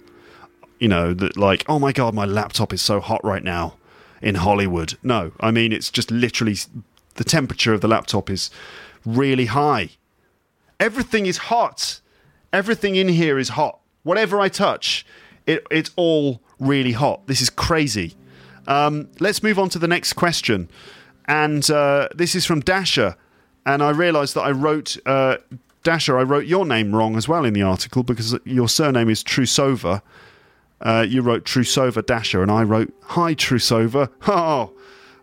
[0.79, 3.77] You know, that like, oh my god, my laptop is so hot right now
[4.21, 4.97] in Hollywood.
[5.03, 6.57] No, I mean it's just literally
[7.15, 8.51] the temperature of the laptop is
[9.05, 9.91] really high.
[10.79, 12.01] Everything is hot.
[12.53, 13.81] Everything in here is hot.
[14.03, 15.05] Whatever I touch,
[15.47, 17.27] it, it's all really hot.
[17.27, 18.15] This is crazy.
[18.67, 20.69] Um, let's move on to the next question.
[21.27, 23.17] And uh, this is from Dasha.
[23.65, 25.39] And I realised that I wrote, uh,
[25.83, 29.25] Dasha, I wrote your name wrong as well in the article because your surname is
[29.25, 30.03] Trusova.
[30.81, 34.11] Uh, you wrote Trusova Dasha, and I wrote Hi Trusova.
[34.29, 34.73] Oh,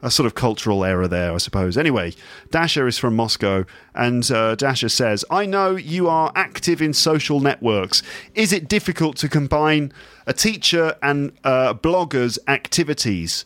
[0.03, 1.77] a sort of cultural error there, I suppose.
[1.77, 2.13] Anyway,
[2.51, 7.39] Dasha is from Moscow, and uh, Dasha says, I know you are active in social
[7.39, 8.03] networks.
[8.35, 9.93] Is it difficult to combine
[10.27, 13.45] a teacher and uh, blogger's activities?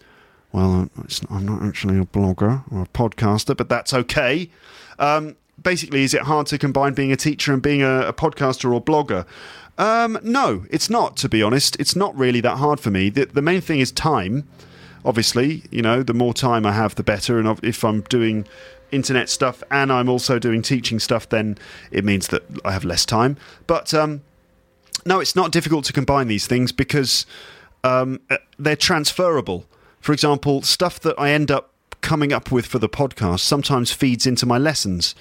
[0.51, 0.89] Well,
[1.29, 4.49] I'm not actually a blogger or a podcaster, but that's okay.
[4.97, 8.73] Um, basically, is it hard to combine being a teacher and being a, a podcaster
[8.73, 9.25] or blogger?
[9.77, 11.75] Um, no, it's not, to be honest.
[11.79, 13.09] It's not really that hard for me.
[13.09, 14.47] The, the main thing is time
[15.07, 17.39] obviously, you know, the more time I have, the better.
[17.39, 18.45] And if I'm doing
[18.91, 21.57] internet stuff and I'm also doing teaching stuff, then
[21.91, 23.37] it means that I have less time.
[23.65, 24.21] But um,
[25.05, 27.25] no, it's not difficult to combine these things because
[27.83, 29.65] um, uh, they're transferable.
[29.99, 34.25] For example, stuff that I end up coming up with for the podcast sometimes feeds
[34.25, 35.15] into my lessons.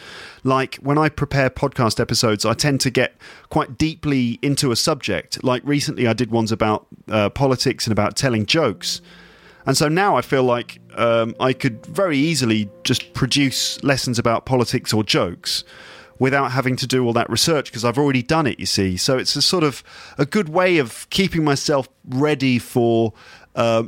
[0.44, 3.16] Like when I prepare podcast episodes, I tend to get
[3.48, 5.42] quite deeply into a subject.
[5.42, 9.00] Like recently, I did ones about uh, politics and about telling jokes.
[9.66, 14.46] And so now I feel like um, I could very easily just produce lessons about
[14.46, 15.64] politics or jokes
[16.18, 18.96] without having to do all that research because I've already done it, you see.
[18.96, 19.82] So it's a sort of
[20.18, 23.12] a good way of keeping myself ready for
[23.56, 23.84] uh,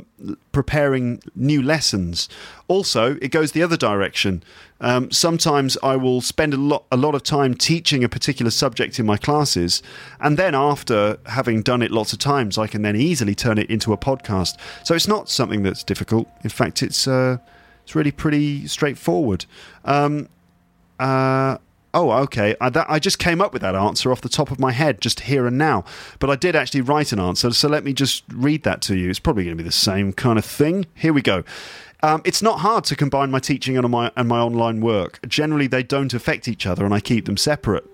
[0.51, 2.27] preparing new lessons.
[2.67, 4.43] Also, it goes the other direction.
[4.81, 8.99] Um, sometimes I will spend a lot, a lot of time teaching a particular subject
[8.99, 9.81] in my classes,
[10.19, 13.69] and then after having done it lots of times, I can then easily turn it
[13.69, 14.57] into a podcast.
[14.83, 16.27] So it's not something that's difficult.
[16.43, 17.37] In fact, it's uh,
[17.83, 19.45] it's really pretty straightforward.
[19.85, 20.29] Um,
[20.99, 21.57] uh,
[21.93, 22.55] Oh, okay.
[22.61, 25.01] I, that, I, just came up with that answer off the top of my head,
[25.01, 25.83] just here and now.
[26.19, 29.09] But I did actually write an answer, so let me just read that to you.
[29.09, 30.85] It's probably going to be the same kind of thing.
[30.93, 31.43] Here we go.
[32.01, 35.19] Um, it's not hard to combine my teaching and my and my online work.
[35.27, 37.85] Generally, they don't affect each other, and I keep them separate.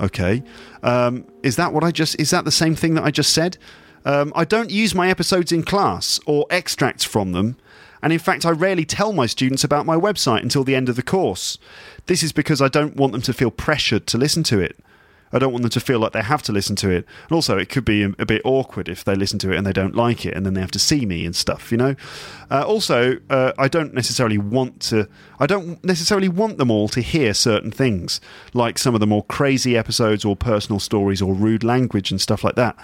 [0.00, 0.42] Okay,
[0.82, 2.18] um, is that what I just?
[2.18, 3.58] Is that the same thing that I just said?
[4.06, 7.56] Um, I don't use my episodes in class or extracts from them,
[8.02, 10.96] and in fact, I rarely tell my students about my website until the end of
[10.96, 11.58] the course.
[12.06, 14.78] This is because I don't want them to feel pressured to listen to it.
[15.32, 17.06] I don't want them to feel like they have to listen to it.
[17.24, 19.72] And also, it could be a, bit awkward if they listen to it and they
[19.72, 21.96] don't like it, and then they have to see me and stuff, you know.
[22.50, 25.08] Uh, also, uh, I don't necessarily want to.
[25.40, 28.20] I don't necessarily want them all to hear certain things,
[28.54, 32.44] like some of the more crazy episodes, or personal stories, or rude language and stuff
[32.44, 32.76] like that.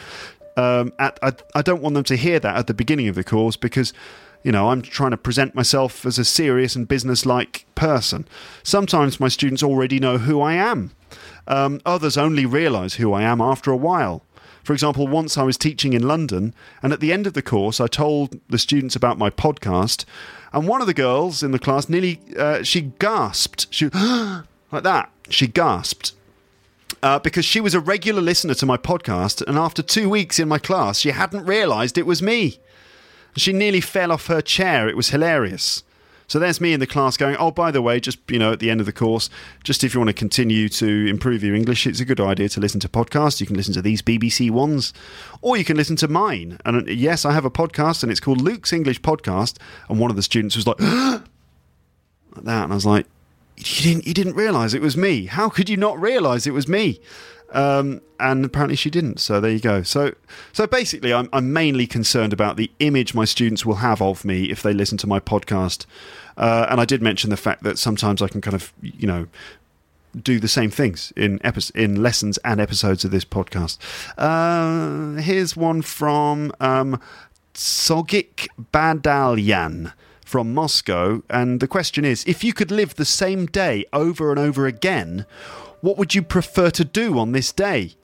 [0.56, 3.24] Um, at, I, I don't want them to hear that at the beginning of the
[3.24, 3.94] course because
[4.42, 8.26] you know, I'm trying to present myself as a serious and business-like person.
[8.62, 10.92] Sometimes my students already know who I am.
[11.46, 14.24] Um, others only realise who I am after a while.
[14.64, 17.80] For example, once I was teaching in London, and at the end of the course,
[17.80, 20.04] I told the students about my podcast,
[20.52, 23.88] and one of the girls in the class nearly uh, she gasped, she
[24.72, 25.10] like that.
[25.28, 26.12] She gasped.
[27.02, 30.46] Uh, because she was a regular listener to my podcast, and after two weeks in
[30.46, 32.60] my class, she hadn't realised it was me.
[33.36, 34.88] She nearly fell off her chair.
[34.88, 35.82] It was hilarious.
[36.32, 38.58] So there's me in the class going, oh, by the way, just, you know, at
[38.58, 39.28] the end of the course,
[39.64, 42.60] just if you want to continue to improve your English, it's a good idea to
[42.60, 43.38] listen to podcasts.
[43.38, 44.94] You can listen to these BBC ones,
[45.42, 46.58] or you can listen to mine.
[46.64, 49.58] And uh, yes, I have a podcast, and it's called Luke's English Podcast.
[49.90, 51.24] And one of the students was like, like
[52.44, 52.64] that.
[52.64, 53.04] And I was like,
[53.58, 55.26] you didn't, you didn't realize it was me.
[55.26, 56.98] How could you not realize it was me?
[57.52, 59.20] Um, and apparently she didn't.
[59.20, 59.82] So there you go.
[59.82, 60.14] So
[60.52, 64.44] so basically, I'm I'm mainly concerned about the image my students will have of me
[64.44, 65.86] if they listen to my podcast.
[66.36, 69.26] Uh, and I did mention the fact that sometimes I can kind of you know
[70.20, 73.78] do the same things in epi- in lessons and episodes of this podcast.
[74.18, 77.00] Uh, here's one from um,
[77.54, 79.92] Sogik Badalyan
[80.24, 84.38] from Moscow, and the question is: If you could live the same day over and
[84.38, 85.26] over again,
[85.82, 87.96] what would you prefer to do on this day?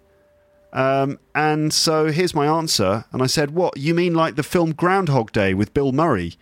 [0.73, 3.07] Um, and so here's my answer.
[3.13, 3.79] And I said, What?
[3.79, 6.35] You mean like the film Groundhog Day with Bill Murray?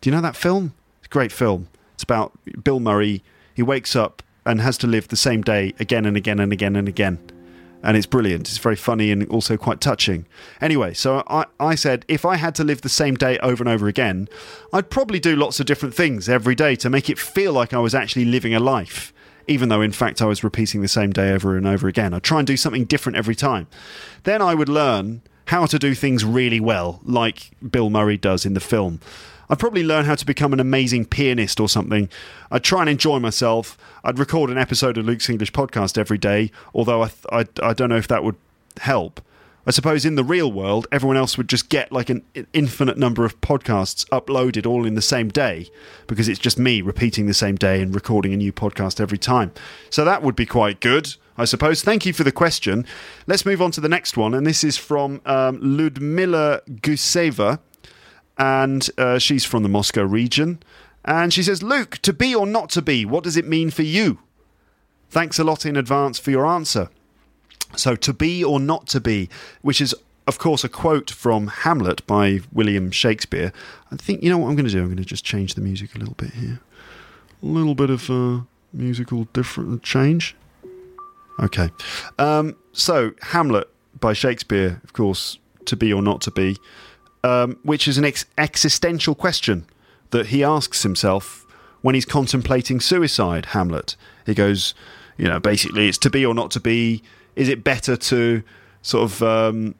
[0.00, 0.74] Do you know that film?
[0.98, 1.68] It's a great film.
[1.94, 3.22] It's about Bill Murray.
[3.54, 6.76] He wakes up and has to live the same day again and again and again
[6.76, 7.18] and again.
[7.82, 8.48] And it's brilliant.
[8.48, 10.26] It's very funny and also quite touching.
[10.60, 13.72] Anyway, so I, I said if I had to live the same day over and
[13.72, 14.28] over again,
[14.72, 17.78] I'd probably do lots of different things every day to make it feel like I
[17.78, 19.14] was actually living a life
[19.46, 22.14] even though in fact I was repeating the same day over and over again.
[22.14, 23.66] I'd try and do something different every time.
[24.24, 28.54] Then I would learn how to do things really well, like Bill Murray does in
[28.54, 29.00] the film.
[29.48, 32.08] I'd probably learn how to become an amazing pianist or something.
[32.52, 33.76] I'd try and enjoy myself.
[34.04, 37.88] I'd record an episode of Luke's English podcast every day, although I, I, I don't
[37.88, 38.36] know if that would
[38.78, 39.20] help.
[39.66, 43.24] I suppose in the real world, everyone else would just get like an infinite number
[43.24, 45.68] of podcasts uploaded all in the same day
[46.06, 49.52] because it's just me repeating the same day and recording a new podcast every time.
[49.90, 51.82] So that would be quite good, I suppose.
[51.82, 52.86] Thank you for the question.
[53.26, 57.58] Let's move on to the next one, and this is from um, Ludmila Guseva,
[58.38, 60.62] and uh, she's from the Moscow region.
[61.04, 63.82] And she says, Luke, to be or not to be, what does it mean for
[63.82, 64.20] you?
[65.10, 66.88] Thanks a lot in advance for your answer.
[67.76, 69.28] So, to be or not to be,
[69.62, 69.94] which is,
[70.26, 73.52] of course, a quote from Hamlet by William Shakespeare.
[73.90, 74.80] I think, you know what I'm going to do?
[74.80, 76.60] I'm going to just change the music a little bit here.
[77.42, 78.40] A little bit of uh,
[78.72, 80.36] musical different change.
[81.38, 81.70] Okay.
[82.18, 86.56] Um, so, Hamlet by Shakespeare, of course, to be or not to be,
[87.22, 89.66] um, which is an ex- existential question
[90.10, 91.46] that he asks himself
[91.82, 93.96] when he's contemplating suicide, Hamlet.
[94.26, 94.74] He goes,
[95.16, 97.02] you know, basically, it's to be or not to be
[97.36, 98.42] is it better to
[98.82, 99.74] sort of um,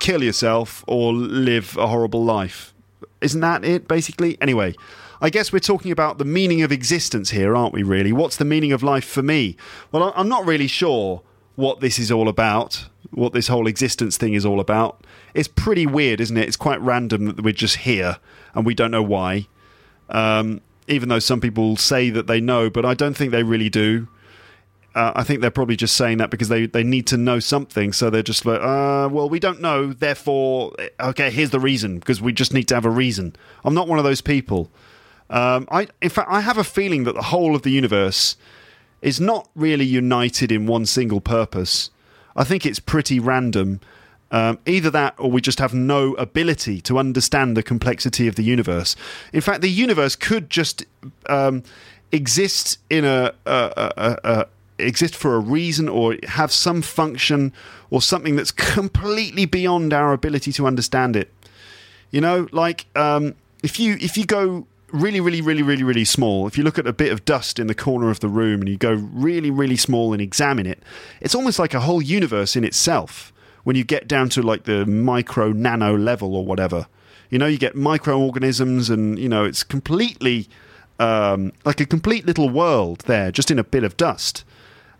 [0.00, 2.74] kill yourself or live a horrible life?
[3.20, 4.38] Isn't that it, basically?
[4.40, 4.74] Anyway,
[5.20, 8.12] I guess we're talking about the meaning of existence here, aren't we, really?
[8.12, 9.56] What's the meaning of life for me?
[9.90, 11.22] Well, I'm not really sure
[11.56, 15.04] what this is all about, what this whole existence thing is all about.
[15.34, 16.46] It's pretty weird, isn't it?
[16.46, 18.18] It's quite random that we're just here
[18.54, 19.48] and we don't know why.
[20.08, 23.68] Um, even though some people say that they know, but I don't think they really
[23.68, 24.06] do
[24.98, 27.92] uh, I think they're probably just saying that because they, they need to know something.
[27.92, 29.92] So they're just like, uh, well, we don't know.
[29.92, 33.36] Therefore, okay, here's the reason because we just need to have a reason.
[33.64, 34.72] I'm not one of those people.
[35.30, 38.36] Um, I, in fact, I have a feeling that the whole of the universe
[39.00, 41.90] is not really united in one single purpose.
[42.34, 43.80] I think it's pretty random.
[44.32, 48.42] Um, either that or we just have no ability to understand the complexity of the
[48.42, 48.96] universe.
[49.32, 50.84] In fact, the universe could just
[51.28, 51.62] um,
[52.10, 54.46] exist in a, a, a, a
[54.78, 57.52] exist for a reason or have some function
[57.90, 61.32] or something that's completely beyond our ability to understand it.
[62.10, 66.46] You know, like um, if you if you go really, really, really, really, really small,
[66.46, 68.68] if you look at a bit of dust in the corner of the room and
[68.68, 70.82] you go really, really small and examine it,
[71.20, 73.32] it's almost like a whole universe in itself.
[73.64, 76.86] When you get down to like the micro nano level or whatever,
[77.28, 80.48] you know, you get microorganisms and you know it's completely
[80.98, 84.44] um, like a complete little world there, just in a bit of dust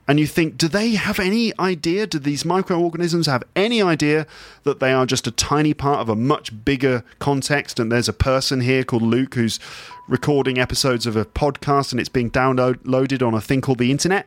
[0.09, 2.07] and you think, do they have any idea?
[2.07, 4.27] Do these microorganisms have any idea
[4.63, 7.79] that they are just a tiny part of a much bigger context?
[7.79, 9.61] And there's a person here called Luke who's
[10.09, 14.27] recording episodes of a podcast and it's being downloaded on a thing called the internet?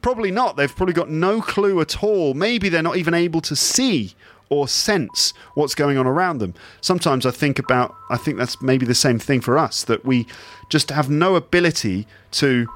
[0.00, 0.56] Probably not.
[0.56, 2.32] They've probably got no clue at all.
[2.32, 4.14] Maybe they're not even able to see
[4.48, 6.54] or sense what's going on around them.
[6.80, 10.26] Sometimes I think about, I think that's maybe the same thing for us, that we
[10.70, 12.66] just have no ability to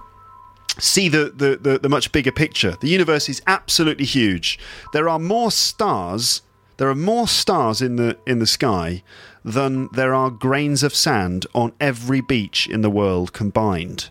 [0.83, 2.77] see the, the, the, the, much bigger picture.
[2.81, 4.59] The universe is absolutely huge.
[4.93, 6.43] There are more stars.
[6.77, 9.03] There are more stars in the in the sky
[9.45, 14.11] than there are grains of sand on every beach in the world combined.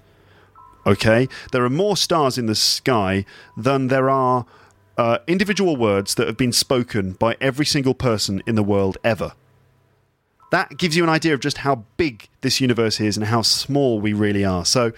[0.85, 3.25] Okay, there are more stars in the sky
[3.57, 4.45] than there are
[4.97, 9.33] uh, individual words that have been spoken by every single person in the world ever.
[10.51, 13.99] That gives you an idea of just how big this universe is and how small
[14.01, 14.65] we really are.
[14.65, 14.91] So,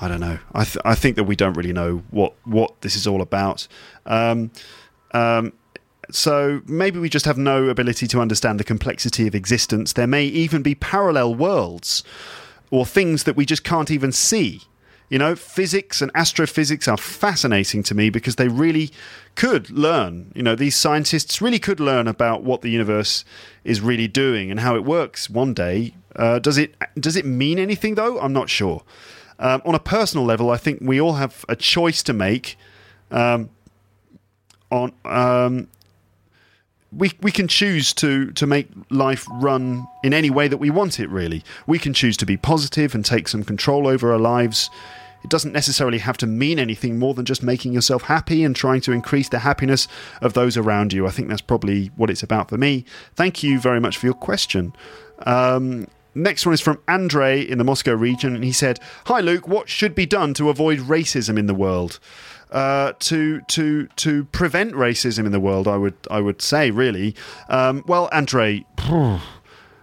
[0.00, 0.38] I don't know.
[0.54, 3.68] I th- I think that we don't really know what what this is all about.
[4.06, 4.50] Um,
[5.12, 5.52] um,
[6.10, 9.92] so maybe we just have no ability to understand the complexity of existence.
[9.92, 12.02] There may even be parallel worlds
[12.70, 14.62] or things that we just can't even see.
[15.08, 18.90] You know, physics and astrophysics are fascinating to me because they really
[19.34, 20.30] could learn.
[20.36, 23.24] You know, these scientists really could learn about what the universe
[23.64, 25.94] is really doing and how it works one day.
[26.14, 28.20] Uh, does it does it mean anything though?
[28.20, 28.82] I'm not sure.
[29.40, 32.56] Um, on a personal level, I think we all have a choice to make.
[33.10, 33.50] Um,
[34.70, 35.66] on um,
[36.92, 41.00] we we can choose to to make life run in any way that we want
[41.00, 41.08] it.
[41.08, 44.70] Really, we can choose to be positive and take some control over our lives
[45.22, 48.80] It doesn't necessarily have to mean anything more than just making yourself happy and trying
[48.82, 49.86] to increase the happiness
[50.22, 51.06] of those around you.
[51.06, 52.84] I think that's probably what it's about for me.
[53.14, 54.72] Thank you very much for your question.
[55.26, 59.46] Um, Next one is from Andre in the Moscow region, and he said, "Hi Luke,
[59.46, 61.98] what should be done to avoid racism in the world?
[62.50, 67.14] Uh, to to to prevent racism in the world, I would I would say really.
[67.48, 68.64] Um, well, Andre."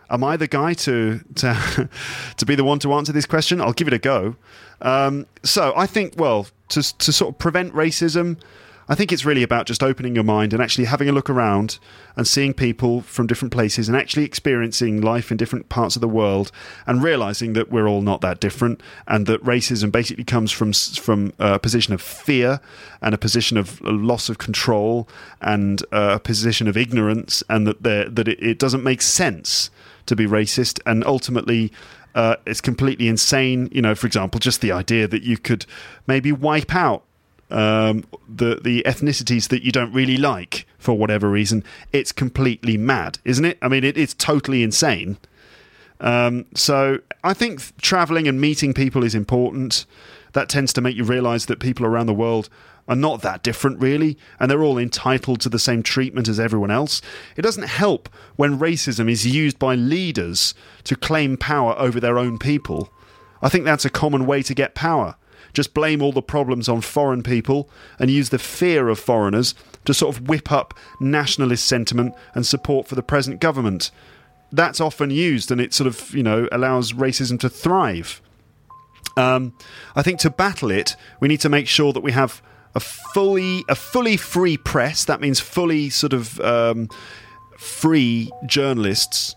[0.09, 1.89] Am I the guy to to
[2.37, 3.59] to be the one to answer this question?
[3.59, 4.37] I'll give it a go.
[4.81, 8.37] Um, so I think, well, to to sort of prevent racism,
[8.89, 11.77] I think it's really about just opening your mind and actually having a look around
[12.15, 16.07] and seeing people from different places and actually experiencing life in different parts of the
[16.07, 16.51] world
[16.85, 21.33] and realizing that we're all not that different and that racism basically comes from from
[21.39, 22.61] a position of fear
[23.01, 25.07] and a position of loss of control
[25.41, 29.69] and a position of ignorance and that that it, it doesn't make sense
[30.05, 31.71] to be racist and ultimately
[32.15, 33.69] uh, it's completely insane.
[33.71, 35.67] You know, for example, just the idea that you could
[36.07, 37.03] maybe wipe out
[37.49, 43.19] um, the the ethnicities that you don't really like for whatever reason, it's completely mad,
[43.23, 43.57] isn't it?
[43.61, 45.17] I mean, it, it's totally insane.
[45.99, 49.85] Um, so I think traveling and meeting people is important.
[50.33, 52.49] That tends to make you realize that people around the world
[52.87, 56.71] are not that different, really, and they're all entitled to the same treatment as everyone
[56.71, 57.01] else.
[57.35, 62.37] It doesn't help when racism is used by leaders to claim power over their own
[62.37, 62.89] people.
[63.41, 65.15] I think that's a common way to get power
[65.53, 67.69] just blame all the problems on foreign people
[67.99, 72.87] and use the fear of foreigners to sort of whip up nationalist sentiment and support
[72.87, 73.91] for the present government.
[74.51, 78.21] That's often used and it sort of, you know, allows racism to thrive.
[79.15, 79.53] Um,
[79.95, 82.41] I think to battle it, we need to make sure that we have
[82.75, 85.03] a fully a fully free press.
[85.05, 86.89] That means fully sort of um,
[87.57, 89.35] free journalists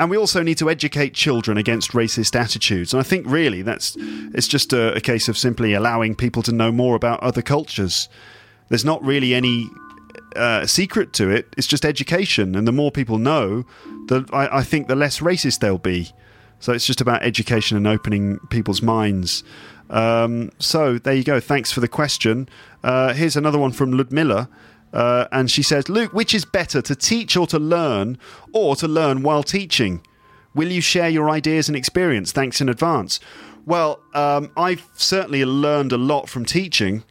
[0.00, 2.94] and we also need to educate children against racist attitudes.
[2.94, 3.96] And I think really that's
[4.32, 8.08] it's just a, a case of simply allowing people to know more about other cultures.
[8.70, 9.68] There's not really any
[10.34, 11.54] uh, secret to it.
[11.58, 13.66] It's just education, and the more people know,
[14.06, 16.10] the I, I, think the less racist they'll be.
[16.60, 19.44] So it's just about education and opening people's minds.
[19.90, 21.40] Um, so there you go.
[21.40, 22.48] Thanks for the question.
[22.82, 24.48] Uh, here's another one from Ludmilla.
[24.92, 28.18] Uh, and she says, Luke, which is better, to teach or to learn,
[28.52, 30.02] or to learn while teaching?
[30.54, 32.32] Will you share your ideas and experience?
[32.32, 33.20] Thanks in advance.
[33.66, 37.04] Well, um, I've certainly learned a lot from teaching.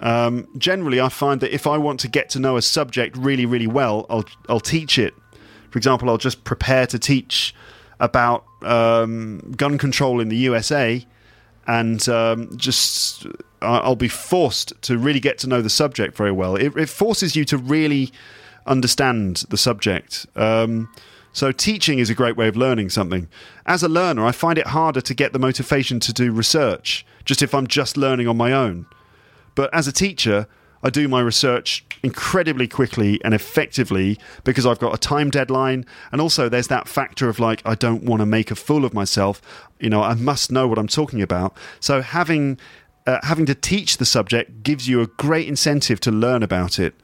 [0.00, 3.46] Um, generally, I find that if I want to get to know a subject really,
[3.46, 5.14] really well, I'll, I'll teach it.
[5.70, 7.54] For example, I'll just prepare to teach
[8.00, 11.06] about um, gun control in the USA
[11.66, 13.26] and um, just
[13.62, 16.56] I'll be forced to really get to know the subject very well.
[16.56, 18.12] It, it forces you to really
[18.66, 20.26] understand the subject.
[20.36, 20.90] Um,
[21.32, 23.28] so teaching is a great way of learning something.
[23.66, 27.42] As a learner, I find it harder to get the motivation to do research, just
[27.42, 28.86] if I'm just learning on my own.
[29.54, 30.46] But as a teacher,
[30.84, 35.86] I do my research incredibly quickly and effectively because I've got a time deadline.
[36.12, 38.92] And also, there's that factor of like, I don't want to make a fool of
[38.92, 39.40] myself.
[39.80, 41.56] You know, I must know what I'm talking about.
[41.80, 42.58] So, having
[43.06, 46.94] uh, having to teach the subject gives you a great incentive to learn about it.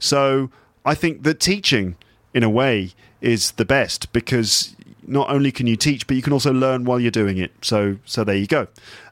[0.00, 0.50] So,
[0.84, 1.96] I think that teaching,
[2.34, 4.74] in a way, is the best because
[5.06, 7.52] not only can you teach, but you can also learn while you're doing it.
[7.62, 8.66] So, so there you go.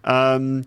[0.04, 0.64] Um,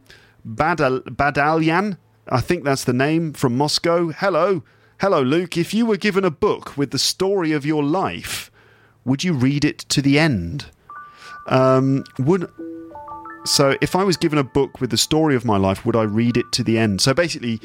[0.47, 1.97] Badal- Badalyan
[2.27, 4.09] I think that's the name from Moscow.
[4.09, 4.63] Hello.
[4.99, 5.57] Hello, Luke.
[5.57, 8.51] If you were given a book with the story of your life,
[9.03, 10.67] would you read it to the end?
[11.47, 12.49] Um, would
[13.43, 16.03] so if I was given a book with the story of my life, would I
[16.03, 17.01] read it to the end?
[17.01, 17.59] So basically,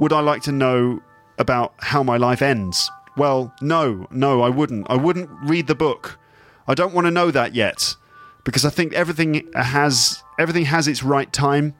[0.00, 1.00] would I like to know
[1.38, 2.90] about how my life ends?
[3.16, 4.90] Well, no, no, I wouldn't.
[4.90, 6.18] I wouldn't read the book.
[6.66, 7.94] I don't want to know that yet
[8.44, 11.74] because I think everything has everything has its right time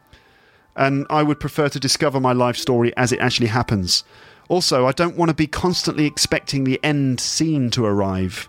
[0.81, 4.03] and I would prefer to discover my life story as it actually happens.
[4.49, 8.49] Also, I don't want to be constantly expecting the end scene to arrive.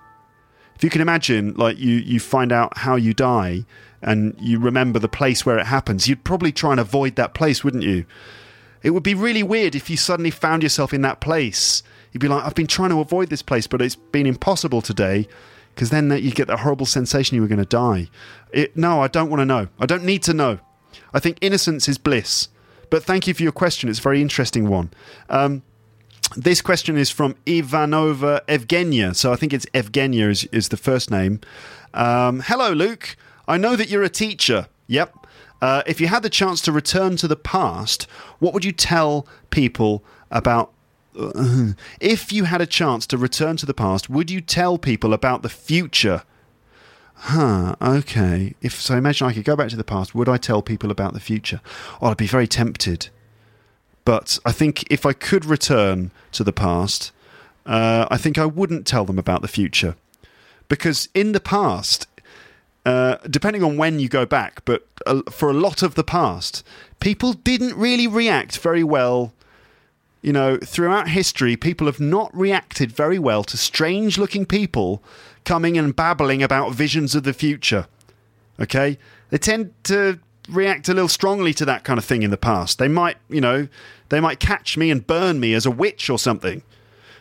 [0.74, 3.66] If you can imagine, like you, you find out how you die
[4.02, 7.66] and you remember the place where it happens, you'd probably try and avoid that place,
[7.66, 8.06] wouldn't you?
[8.82, 11.84] It would be really weird if you suddenly found yourself in that place.
[12.14, 15.28] You'd be like, I've been trying to avoid this place, but it's been impossible today
[15.76, 18.10] because then you get that horrible sensation you were going to die.
[18.54, 19.68] It, no, I don't want to know.
[19.80, 20.60] I don't need to know.
[21.14, 22.50] I think innocence is bliss.
[22.90, 23.90] But thank you for your question.
[23.90, 24.92] It's a very interesting one.
[25.30, 25.64] Um,
[26.36, 29.16] this question is from Ivanova Evgenia.
[29.16, 31.42] So I think it's Evgenia is, is the first name.
[31.94, 33.16] Um, hello, Luke.
[33.48, 34.68] I know that you're a teacher.
[34.88, 35.28] Yep.
[35.62, 38.04] Uh, if you had the chance to return to the past,
[38.40, 40.74] what would you tell people about?
[42.00, 45.44] If you had a chance to return to the past, would you tell people about
[45.44, 46.24] the future?
[47.22, 48.56] Huh, okay.
[48.62, 50.16] If so, imagine I could go back to the past.
[50.16, 51.62] Would I tell people about the future?
[52.02, 53.10] Oh, I'd be very tempted.
[54.06, 57.12] But I think if I could return to the past,
[57.66, 59.96] uh, I think I wouldn't tell them about the future.
[60.68, 62.08] Because in the past,
[62.86, 66.64] uh, depending on when you go back, but uh, for a lot of the past,
[67.00, 69.34] people didn't really react very well.
[70.24, 75.04] You know, throughout history, people have not reacted very well to strange looking people
[75.46, 77.88] coming and babbling about visions of the future.
[78.60, 78.98] Okay?
[79.30, 80.20] They tend to
[80.50, 82.80] react a little strongly to that kind of thing in the past.
[82.80, 83.68] They might, you know,
[84.10, 86.64] they might catch me and burn me as a witch or something.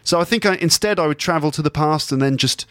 [0.03, 2.67] So I think I, instead I would travel to the past and then just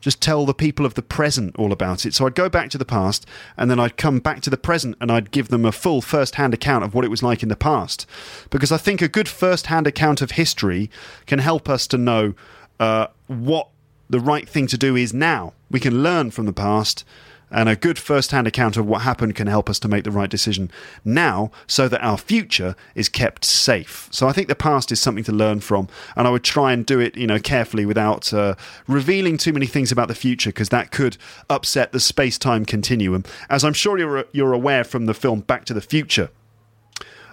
[0.00, 2.12] just tell the people of the present all about it.
[2.12, 3.24] So I'd go back to the past
[3.56, 6.34] and then I'd come back to the present and I'd give them a full first
[6.34, 8.04] hand account of what it was like in the past.
[8.50, 10.90] Because I think a good first hand account of history
[11.26, 12.34] can help us to know
[12.80, 13.68] uh, what
[14.12, 15.54] the right thing to do is now.
[15.70, 17.02] We can learn from the past
[17.50, 20.10] and a good first hand account of what happened can help us to make the
[20.10, 20.70] right decision
[21.02, 24.08] now so that our future is kept safe.
[24.10, 26.84] So I think the past is something to learn from, and I would try and
[26.84, 28.54] do it, you know, carefully without uh,
[28.86, 31.16] revealing too many things about the future because that could
[31.48, 35.64] upset the space time continuum, as I'm sure you're, you're aware from the film Back
[35.66, 36.28] to the Future.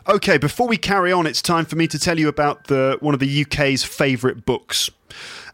[0.08, 3.14] Okay, before we carry on, it's time for me to tell you about the one
[3.14, 4.90] of the UK's favourite books.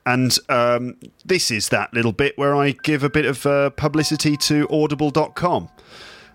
[0.05, 4.37] And um, this is that little bit where I give a bit of uh, publicity
[4.37, 5.69] to audible.com.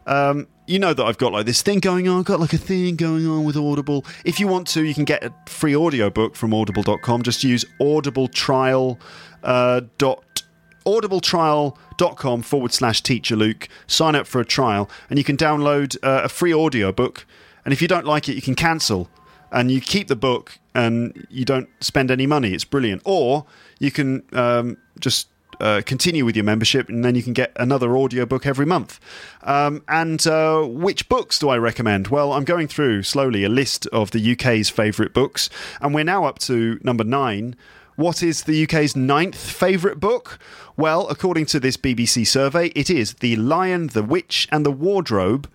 [0.06, 2.20] Um, you know that I've got like this thing going on.
[2.20, 4.04] I've got like a thing going on with Audible.
[4.24, 7.22] If you want to, you can get a free audiobook from audible.com.
[7.22, 8.98] Just use audibletrial
[9.42, 10.42] uh, dot
[10.86, 13.68] audibletrial.com forward slash teacher Luke.
[13.86, 17.26] Sign up for a trial and you can download uh, a free audiobook.
[17.64, 19.10] And if you don't like it, you can cancel
[19.52, 22.52] and you keep the book and you don't spend any money.
[22.52, 23.02] It's brilliant.
[23.04, 23.46] Or
[23.78, 25.28] you can um, just
[25.60, 28.98] uh, continue with your membership and then you can get another audiobook every month.
[29.42, 32.08] Um, and uh, which books do I recommend?
[32.08, 35.50] Well, I'm going through slowly a list of the UK's favourite books,
[35.80, 37.56] and we're now up to number nine.
[37.96, 40.38] What is the UK's ninth favourite book?
[40.76, 45.46] Well, according to this BBC survey, it is The Lion, the Witch, and the Wardrobe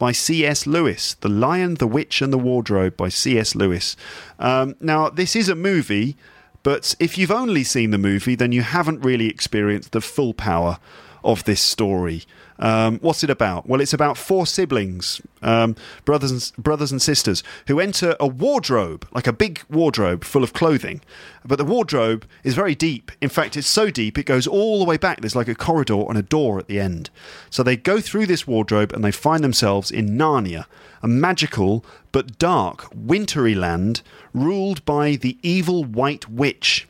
[0.00, 0.66] by C.S.
[0.66, 1.14] Lewis.
[1.20, 3.54] The Lion, the Witch, and the Wardrobe by C.S.
[3.54, 3.96] Lewis.
[4.40, 6.16] Um, now, this is a movie,
[6.62, 10.78] but if you've only seen the movie, then you haven't really experienced the full power
[11.22, 12.24] of this story.
[12.60, 13.66] Um, what's it about?
[13.66, 19.08] Well, it's about four siblings, um, brothers and brothers and sisters, who enter a wardrobe,
[19.12, 21.00] like a big wardrobe full of clothing.
[21.44, 23.10] But the wardrobe is very deep.
[23.22, 25.20] In fact, it's so deep it goes all the way back.
[25.20, 27.08] There's like a corridor and a door at the end.
[27.48, 30.66] So they go through this wardrobe and they find themselves in Narnia,
[31.02, 34.02] a magical but dark, wintry land
[34.34, 36.86] ruled by the evil White Witch.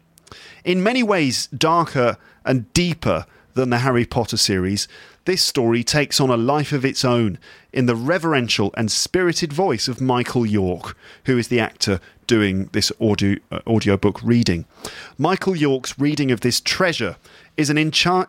[0.64, 4.88] In many ways, darker and deeper than the Harry Potter series,
[5.24, 7.38] this story takes on a life of its own
[7.72, 12.92] in the reverential and spirited voice of Michael York, who is the actor doing this
[13.00, 14.64] audio uh, audiobook reading.
[15.18, 17.16] Michael York's reading of this treasure
[17.56, 17.76] is an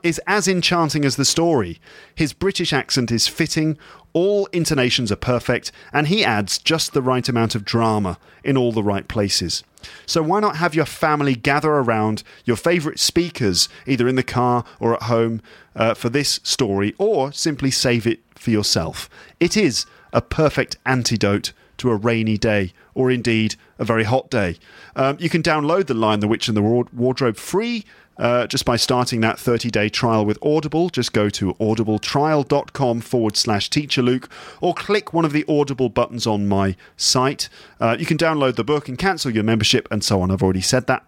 [0.04, 1.80] is as enchanting as the story.
[2.16, 3.78] His British accent is fitting,
[4.14, 8.72] all intonations are perfect, and he adds just the right amount of drama in all
[8.72, 9.64] the right places.
[10.06, 14.64] So why not have your family gather around your favourite speakers, either in the car
[14.80, 15.42] or at home,
[15.76, 19.10] uh, for this story, or simply save it for yourself?
[19.40, 24.58] It is a perfect antidote to a rainy day, or indeed a very hot day.
[24.96, 27.86] Um, you can download The Lion the Witch, and the Wardrobe free
[28.18, 30.90] uh, just by starting that 30 day trial with Audible.
[30.90, 34.30] Just go to audibletrial.com forward slash teacher Luke
[34.62, 37.50] or click one of the Audible buttons on my site.
[37.80, 40.32] Uh, you can download the book and cancel your membership and so on.
[40.32, 41.04] I've already said that.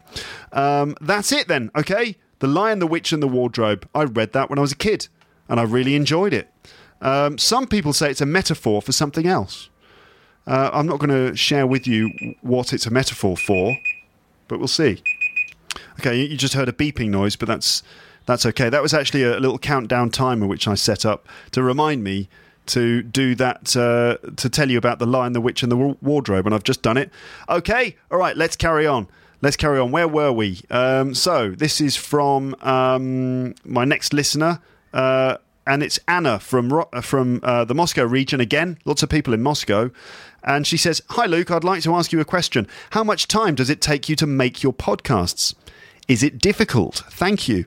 [0.51, 2.18] Um, that's it then, okay?
[2.39, 3.88] The Lion, the Witch, and the Wardrobe.
[3.93, 5.08] I read that when I was a kid
[5.47, 6.49] and I really enjoyed it.
[7.01, 9.70] Um, some people say it's a metaphor for something else.
[10.45, 13.78] Uh, I'm not going to share with you what it's a metaphor for,
[14.47, 15.01] but we'll see.
[15.99, 17.84] Okay, you just heard a beeping noise, but that's
[18.26, 18.69] that's okay.
[18.69, 22.30] That was actually a little countdown timer which I set up to remind me
[22.65, 26.45] to do that uh, to tell you about the Lion, the Witch, and the Wardrobe,
[26.45, 27.11] and I've just done it.
[27.49, 29.07] Okay, all right, let's carry on.
[29.41, 29.91] Let's carry on.
[29.91, 30.61] Where were we?
[30.69, 34.61] Um, so this is from um, my next listener.
[34.93, 38.78] Uh, and it's Anna from uh, from uh, the Moscow region again.
[38.86, 39.91] Lots of people in Moscow,
[40.43, 42.67] and she says, "Hi Luke, I'd like to ask you a question.
[42.91, 45.55] How much time does it take you to make your podcasts?"
[46.08, 47.04] Is it difficult?
[47.12, 47.66] Thank you.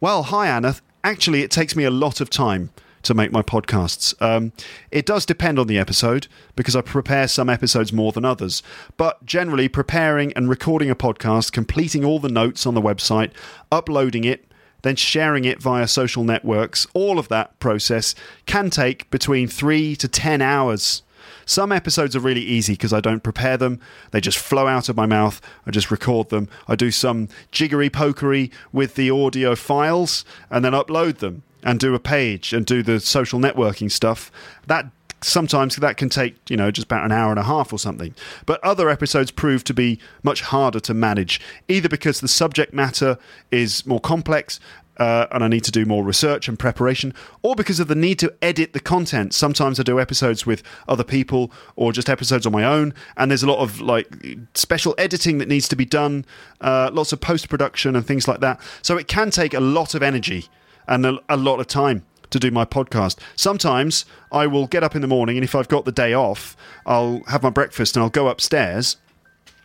[0.00, 0.76] Well, hi, Anna.
[1.04, 2.70] Actually, it takes me a lot of time
[3.02, 4.20] to make my podcasts.
[4.20, 4.52] Um,
[4.90, 6.26] it does depend on the episode
[6.56, 8.62] because I prepare some episodes more than others.
[8.96, 13.30] But generally, preparing and recording a podcast, completing all the notes on the website,
[13.70, 14.46] uploading it,
[14.82, 16.88] then sharing it via social networks.
[16.94, 18.16] All of that process
[18.46, 21.02] can take between three to 10 hours.
[21.46, 23.80] Some episodes are really easy because I don't prepare them.
[24.10, 25.40] They just flow out of my mouth.
[25.64, 26.48] I just record them.
[26.66, 31.94] I do some jiggery pokery with the audio files and then upload them and do
[31.94, 34.32] a page and do the social networking stuff.
[34.66, 34.86] That
[35.22, 38.14] sometimes that can take you know just about an hour and a half or something
[38.44, 43.16] but other episodes prove to be much harder to manage either because the subject matter
[43.50, 44.60] is more complex
[44.98, 48.18] uh, and I need to do more research and preparation, or because of the need
[48.20, 49.34] to edit the content.
[49.34, 53.42] Sometimes I do episodes with other people or just episodes on my own, and there's
[53.42, 54.08] a lot of like
[54.54, 56.24] special editing that needs to be done,
[56.60, 58.60] uh, lots of post production and things like that.
[58.82, 60.46] So it can take a lot of energy
[60.88, 63.18] and a, a lot of time to do my podcast.
[63.36, 66.56] Sometimes I will get up in the morning, and if I've got the day off,
[66.84, 68.96] I'll have my breakfast and I'll go upstairs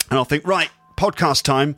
[0.10, 1.76] and I'll think, right, podcast time.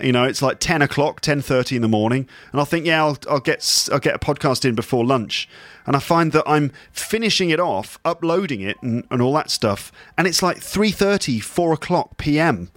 [0.00, 3.04] You know, it's like ten o'clock, ten thirty in the morning, and I'll think, yeah,
[3.04, 5.48] I'll, I'll get I'll get a podcast in before lunch,
[5.86, 9.92] and I find that I'm finishing it off, uploading it, and, and all that stuff,
[10.18, 12.70] and it's like 3.30, 4 o'clock p.m.,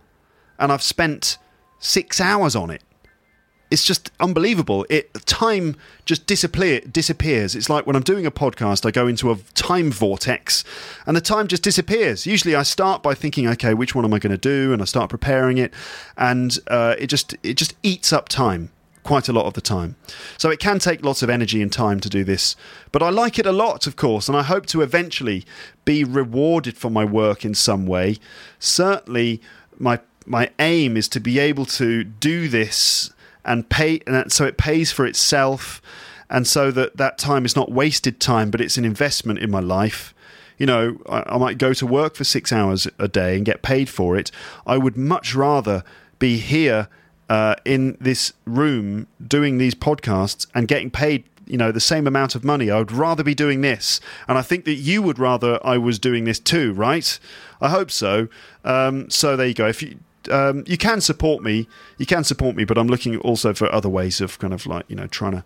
[0.60, 1.38] and I've spent
[1.80, 2.84] six hours on it
[3.70, 4.86] it's just unbelievable.
[4.90, 7.56] It time just disappear, disappears.
[7.56, 10.64] It's like when I'm doing a podcast, I go into a time vortex,
[11.06, 12.26] and the time just disappears.
[12.26, 14.86] Usually, I start by thinking, okay, which one am I going to do, and I
[14.86, 15.74] start preparing it,
[16.18, 18.72] and uh, it just it just eats up time
[19.04, 19.96] quite a lot of the time.
[20.38, 22.58] So it can take lots of energy and time to do this,
[22.92, 25.46] but I like it a lot, of course, and I hope to eventually
[25.86, 28.18] be rewarded for my work in some way.
[28.60, 29.42] Certainly,
[29.78, 33.12] my my aim is to be able to do this
[33.48, 35.82] and pay, and so it pays for itself,
[36.30, 39.60] and so that that time is not wasted time, but it's an investment in my
[39.60, 40.14] life.
[40.58, 43.62] You know, I, I might go to work for six hours a day and get
[43.62, 44.32] paid for it.
[44.66, 45.84] I would much rather
[46.20, 46.90] be here
[47.30, 52.36] uh, in this room doing these podcasts and getting paid you know the same amount
[52.36, 52.70] of money.
[52.70, 54.00] I would rather be doing this.
[54.28, 57.20] And i think that you would rather i was doing this too right?
[57.62, 58.28] I hope so.
[58.64, 59.68] Um, so there you go.
[59.68, 59.98] If you
[60.30, 61.68] um, you can support me.
[61.98, 64.86] You can support me, but I'm looking also for other ways of kind of like
[64.88, 65.46] you know trying to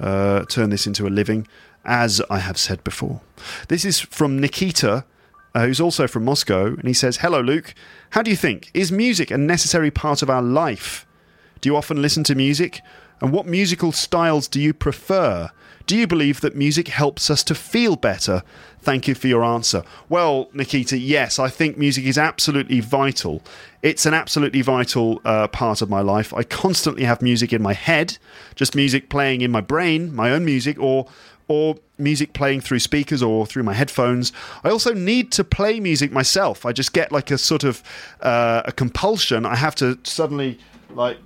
[0.00, 1.46] uh, turn this into a living,
[1.84, 3.20] as I have said before.
[3.68, 5.04] This is from Nikita.
[5.56, 7.76] Uh, who's also from Moscow, and he says, Hello, Luke.
[8.10, 8.72] How do you think?
[8.74, 11.06] Is music a necessary part of our life?
[11.60, 12.80] Do you often listen to music?
[13.20, 15.50] And what musical styles do you prefer?
[15.86, 18.42] Do you believe that music helps us to feel better?
[18.80, 19.82] Thank you for your answer.
[20.08, 23.42] Well, Nikita, yes, I think music is absolutely vital.
[23.82, 26.32] It's an absolutely vital uh, part of my life.
[26.32, 28.16] I constantly have music in my head,
[28.54, 31.06] just music playing in my brain, my own music, or
[31.46, 34.32] or music playing through speakers or through my headphones.
[34.64, 36.64] I also need to play music myself.
[36.64, 37.82] I just get like a sort of
[38.22, 39.44] uh, a compulsion.
[39.44, 40.58] I have to suddenly
[40.90, 41.18] like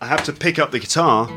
[0.00, 1.28] I have to pick up the guitar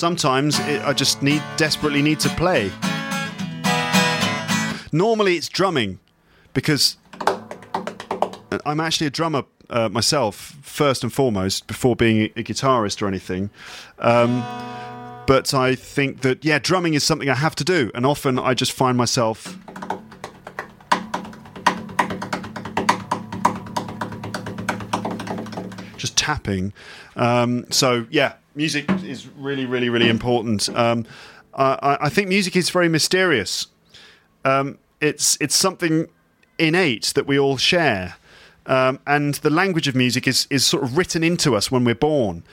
[0.00, 2.72] Sometimes it, I just need desperately need to play.
[4.92, 5.98] Normally it's drumming
[6.54, 6.96] because
[8.64, 13.50] I'm actually a drummer uh, myself first and foremost before being a guitarist or anything.
[13.98, 14.40] Um,
[15.26, 18.54] but I think that yeah, drumming is something I have to do, and often I
[18.54, 19.54] just find myself
[26.00, 26.72] just tapping.
[27.16, 30.68] Um, so yeah, music is really, really, really important.
[30.70, 31.06] Um,
[31.54, 33.66] I, I, think music is very mysterious.
[34.44, 36.08] Um, it's it's something
[36.58, 38.16] innate that we all share,
[38.66, 41.94] um, and the language of music is is sort of written into us when we're
[41.94, 42.44] born,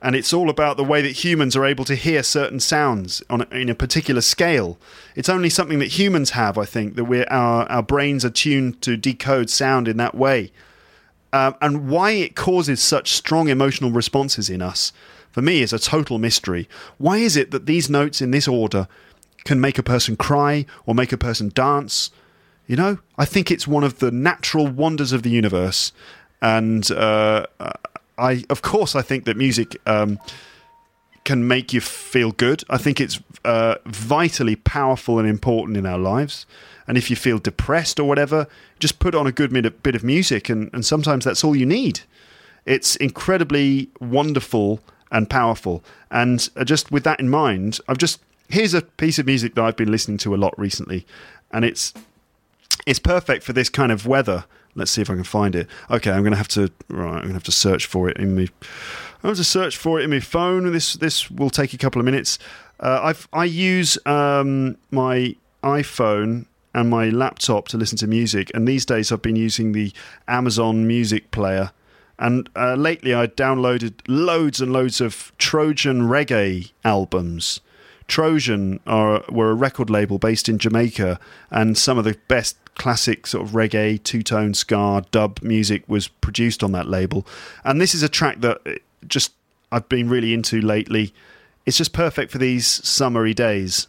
[0.00, 3.42] and it's all about the way that humans are able to hear certain sounds on
[3.42, 4.78] a, in a particular scale.
[5.16, 8.80] It's only something that humans have, I think, that we our our brains are tuned
[8.82, 10.52] to decode sound in that way,
[11.34, 14.92] um, and why it causes such strong emotional responses in us
[15.32, 16.68] for me is a total mystery.
[16.96, 18.86] Why is it that these notes in this order
[19.44, 22.12] can make a person cry or make a person dance?
[22.68, 25.92] You know, I think it's one of the natural wonders of the universe,
[26.40, 27.46] and uh,
[28.16, 30.20] I, of course, I think that music um,
[31.24, 32.62] can make you feel good.
[32.70, 36.46] I think it's uh, vitally powerful and important in our lives.
[36.86, 38.46] And if you feel depressed or whatever,
[38.78, 42.00] just put on a good bit of music, and, and sometimes that's all you need.
[42.66, 44.80] It's incredibly wonderful
[45.10, 45.82] and powerful.
[46.10, 49.64] And uh, just with that in mind, I've just here's a piece of music that
[49.64, 51.06] I've been listening to a lot recently,
[51.50, 51.94] and it's
[52.86, 54.44] it's perfect for this kind of weather.
[54.74, 55.68] Let's see if I can find it.
[55.90, 57.16] Okay, I'm going to have to right.
[57.16, 58.48] I'm to have to search for it in me.
[59.22, 60.70] I have to search for it in my phone.
[60.72, 62.38] This this will take a couple of minutes.
[62.80, 68.66] Uh, I've I use um, my iPhone and my laptop to listen to music, and
[68.66, 69.92] these days I've been using the
[70.28, 71.70] Amazon Music Player
[72.18, 77.60] And uh, lately, I downloaded loads and loads of Trojan reggae albums.
[78.06, 81.18] Trojan are, were a record label based in Jamaica,
[81.50, 86.08] and some of the best classic sort of reggae, two tone ska, dub music was
[86.08, 87.26] produced on that label.
[87.64, 88.74] And this is a track that uh,
[89.06, 89.32] just
[89.72, 91.12] I've been really into lately.
[91.66, 93.88] It's just perfect for these summery days.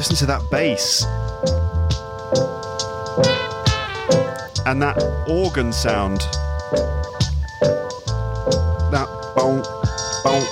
[0.00, 1.04] Listen to that bass.
[4.64, 4.96] And that
[5.28, 6.20] organ sound.
[8.90, 9.60] That boom,
[10.24, 10.42] boom,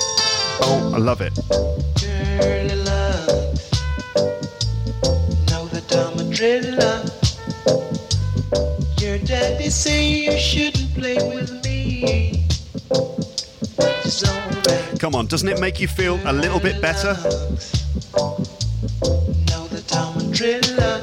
[0.60, 0.94] boom.
[0.94, 1.32] I love it.
[1.98, 3.26] Girly love.
[5.48, 7.08] Know that I'm a dreadlock.
[9.00, 12.44] Your daddy say you shouldn't play with me.
[14.98, 17.16] Come on, doesn't it make you feel a little bit better?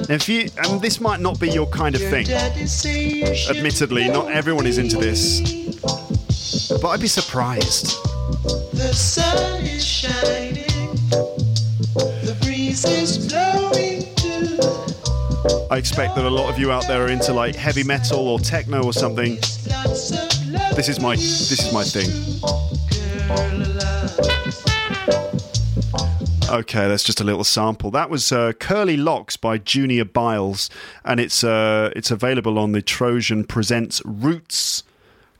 [0.07, 2.27] Now, if you, and this might not be your kind of thing.
[2.27, 5.41] daddy say you shouldn't Admittedly, not everyone is into this.
[6.79, 7.97] But I'd be surprised.
[8.71, 10.95] The sun is shining.
[12.23, 15.65] The breeze is blowing too.
[15.71, 18.39] I expect that a lot of you out there are into like heavy metal or
[18.39, 19.33] techno or something.
[19.33, 22.64] It's lots of love This is my this is my thing.
[26.55, 27.91] Okay, that's just a little sample.
[27.91, 30.69] That was uh, "Curly Locks" by Junior Byles,
[31.03, 34.85] and it's uh, it's available on the Trojan Presents Roots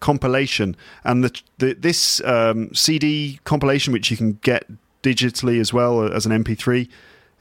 [0.01, 0.75] compilation.
[1.05, 4.69] And the, the this um, CD compilation, which you can get
[5.03, 6.89] digitally as well as an MP3,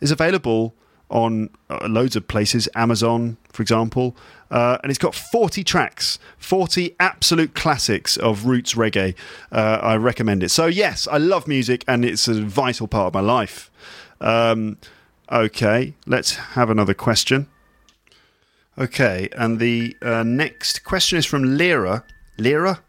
[0.00, 0.72] is available
[1.10, 2.68] on uh, loads of places.
[2.76, 4.16] Amazon, for example,
[4.50, 9.14] uh, and it's got 40 tracks, 40 absolute classics of roots reggae.
[9.50, 10.50] Uh, I recommend it.
[10.50, 13.70] So yes, I love music, and it's a vital part of my life.
[14.20, 14.78] Um,
[15.30, 17.48] okay, let's have another question.
[18.76, 22.04] Okay, and the uh, next question is from Lira.
[22.38, 22.80] Lira?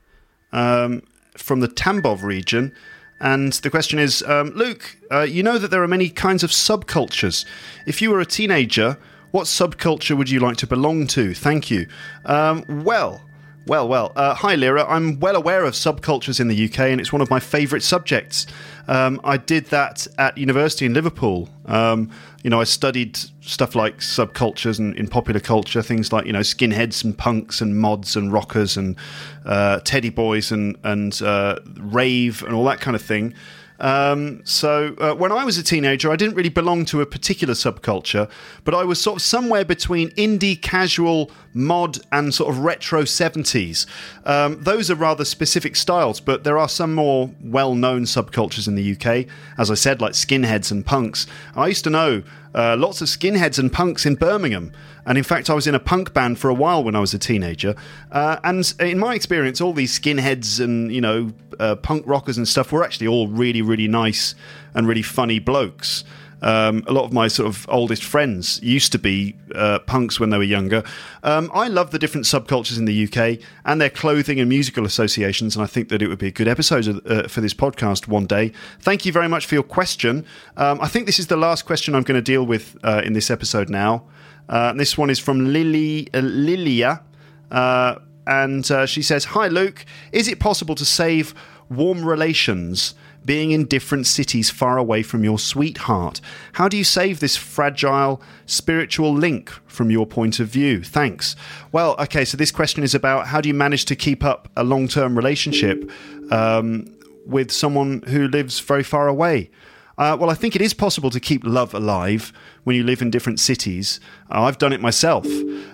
[0.51, 1.03] Um,
[1.37, 2.73] from the Tambov region.
[3.19, 6.49] And the question is um, Luke, uh, you know that there are many kinds of
[6.49, 7.45] subcultures.
[7.85, 8.97] If you were a teenager,
[9.35, 11.33] what subculture would you like to belong to?
[11.33, 11.87] Thank you.
[12.23, 13.21] Um, well,
[13.67, 14.13] well, well.
[14.15, 14.85] Uh, hi, Lyra.
[14.87, 18.47] I'm well aware of subcultures in the UK, and it's one of my favourite subjects.
[18.87, 21.49] Um, I did that at university in Liverpool.
[21.65, 22.11] Um,
[22.45, 26.39] you know, I studied stuff like subcultures and in popular culture, things like you know
[26.39, 28.95] skinheads and punks and mods and rockers and
[29.43, 33.33] uh, teddy boys and and uh, rave and all that kind of thing.
[33.79, 37.53] Um, so uh, when I was a teenager, I didn't really belong to a particular
[37.53, 38.29] subculture,
[38.63, 43.85] but I was sort of somewhere between indie, casual, mod, and sort of retro 70s.
[44.25, 48.75] Um, those are rather specific styles, but there are some more well known subcultures in
[48.75, 51.27] the UK, as I said, like skinheads and punks.
[51.55, 52.23] I used to know
[52.55, 54.71] uh, lots of skinheads and punks in Birmingham.
[55.05, 57.13] And in fact, I was in a punk band for a while when I was
[57.13, 57.75] a teenager.
[58.11, 62.47] Uh, and in my experience, all these skinheads and, you know, uh, punk rockers and
[62.47, 64.33] stuff were actually all really, really nice
[64.73, 66.05] and really funny blokes.
[66.45, 70.29] Um, a lot of my sort of oldest friends used to be uh, punks when
[70.29, 70.83] they were younger.
[71.23, 75.55] Um, I love the different subcultures in the UK and their clothing and musical associations,
[75.55, 78.27] and I think that it would be a good episode uh, for this podcast one
[78.27, 78.51] day.
[78.79, 80.23] Thank you very much for your question.
[80.55, 83.13] Um, I think this is the last question I'm going to deal with uh, in
[83.13, 84.03] this episode now.
[84.47, 87.01] Uh, this one is from Lily uh, Lilia,
[87.49, 87.95] uh,
[88.27, 91.33] and she says, "Hi Luke, is it possible to save
[91.71, 92.93] warm relations?"
[93.25, 96.21] Being in different cities far away from your sweetheart.
[96.53, 100.83] How do you save this fragile spiritual link from your point of view?
[100.83, 101.35] Thanks.
[101.71, 104.63] Well, okay, so this question is about how do you manage to keep up a
[104.63, 105.89] long term relationship
[106.31, 106.85] um,
[107.25, 109.49] with someone who lives very far away?
[109.97, 112.33] Uh, well, I think it is possible to keep love alive
[112.65, 113.99] when you live in different cities.
[114.29, 115.25] Uh, I've done it myself,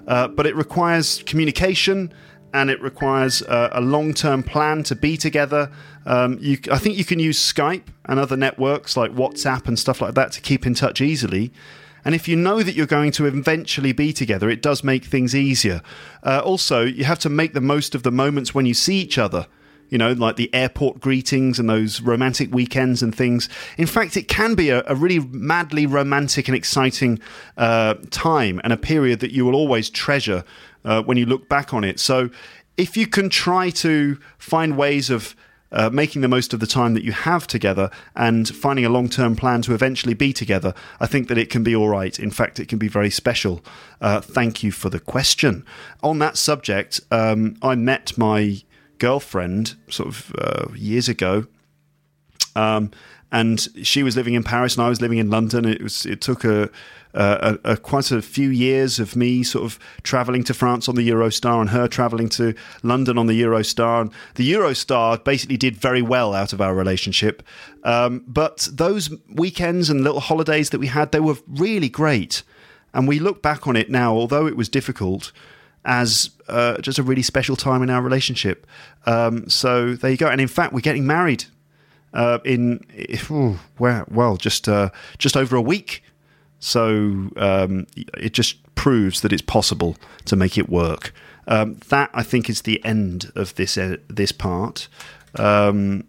[0.08, 2.14] uh, but it requires communication
[2.54, 5.72] and it requires uh, a long term plan to be together.
[6.06, 10.02] Um, you, I think you can use Skype and other networks like WhatsApp and stuff
[10.02, 11.52] like that to keep in touch easily.
[12.04, 15.36] And if you know that you're going to eventually be together, it does make things
[15.36, 15.82] easier.
[16.24, 19.18] Uh, also, you have to make the most of the moments when you see each
[19.18, 19.48] other
[19.92, 23.50] you know, like the airport greetings and those romantic weekends and things.
[23.78, 27.20] In fact, it can be a, a really madly romantic and exciting
[27.58, 30.46] uh, time and a period that you will always treasure
[30.86, 32.00] uh, when you look back on it.
[32.00, 32.30] So,
[32.78, 35.36] if you can try to find ways of
[35.72, 39.08] uh, making the most of the time that you have together and finding a long
[39.10, 42.18] term plan to eventually be together, I think that it can be all right.
[42.20, 43.64] In fact, it can be very special.
[44.00, 45.66] Uh, thank you for the question.
[46.04, 48.62] On that subject, um, I met my
[48.98, 51.48] girlfriend sort of uh, years ago.
[52.56, 52.92] Um,
[53.32, 55.66] and she was living in Paris and I was living in London.
[55.66, 56.70] It was it took a,
[57.14, 61.10] a, a quite a few years of me sort of traveling to France on the
[61.10, 62.54] Eurostar and her traveling to
[62.84, 64.02] London on the Eurostar.
[64.02, 67.44] And the Eurostar basically did very well out of our relationship.
[67.84, 72.44] Um, but those weekends and little holidays that we had, they were really great.
[72.94, 75.32] And we look back on it now, although it was difficult,
[75.86, 78.68] as uh, just a really special time in our relationship.
[79.06, 80.28] Um, so there you go.
[80.28, 81.46] And in fact, we're getting married
[82.14, 82.86] uh, in
[83.32, 86.04] ooh, well, well, just uh, just over a week.
[86.62, 91.14] So um, it just proves that it's possible to make it work.
[91.48, 94.88] Um, that I think is the end of this uh, this part.
[95.36, 96.06] Um,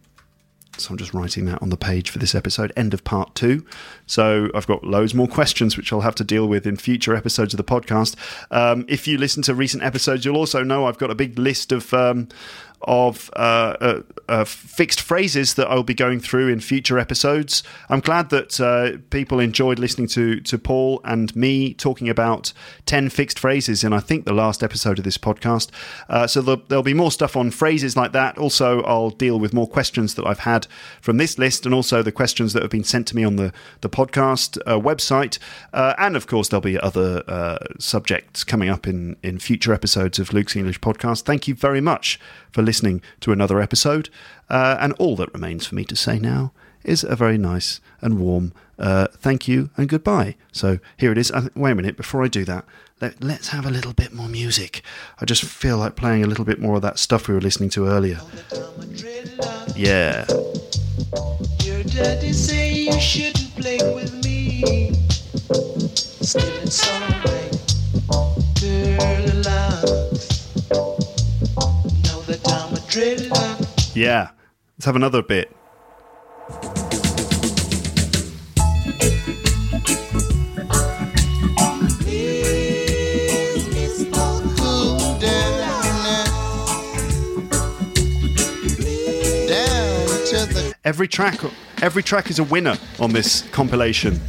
[0.78, 2.72] so I'm just writing that on the page for this episode.
[2.76, 3.64] End of part two.
[4.07, 7.53] So I've got loads more questions which I'll have to deal with in future episodes
[7.53, 8.16] of the podcast.
[8.50, 11.72] Um, if you listen to recent episodes, you'll also know I've got a big list
[11.72, 12.28] of um,
[12.82, 14.03] of uh, uh,
[14.33, 17.62] uh, fixed phrases that I'll be going through in future episodes.
[17.91, 22.55] I'm glad that uh, people enjoyed listening to to Paul and me talking about
[22.87, 25.68] ten fixed phrases in I think the last episode of this podcast.
[26.09, 28.39] Uh, so there'll, there'll, be more stuff on phrases like that.
[28.39, 30.66] Also, I'll deal with more questions that I've had
[31.03, 33.53] from this list, and also the questions that have been sent to me on the
[33.83, 35.39] the podcast uh, website.
[35.74, 40.57] and of course, there'll be other subjects coming up in in future episodes of Luke's
[40.57, 41.22] English podcast.
[41.22, 42.18] Thank you very much
[42.51, 44.09] for listening to another episode.
[44.49, 46.53] Uh, and all that remains for me to say now
[46.85, 48.53] is a very nice and warm
[48.83, 50.35] uh, thank you and goodbye.
[50.51, 51.31] So here it is.
[51.31, 52.64] Uh, wait a minute, before I do that,
[53.01, 54.83] let, let's have a little bit more music.
[55.20, 57.70] I just feel like playing a little bit more of that stuff we were listening
[57.70, 58.20] to earlier.
[59.77, 60.27] Yeah.
[61.62, 64.93] Your daddy say you shouldn't play with me.
[65.95, 67.53] Still it's alright,
[68.61, 69.31] girl
[73.31, 73.51] alive.
[73.95, 74.30] Yeah.
[74.78, 75.55] Let's have another bit.
[90.84, 91.40] Every track,
[91.80, 94.20] every track is a winner on this compilation.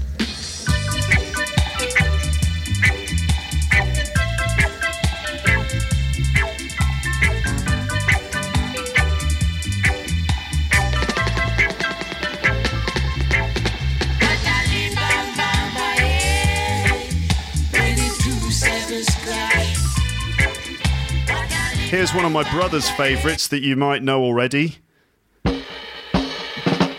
[21.94, 24.80] Here's one of my brother's favourites that you might know already.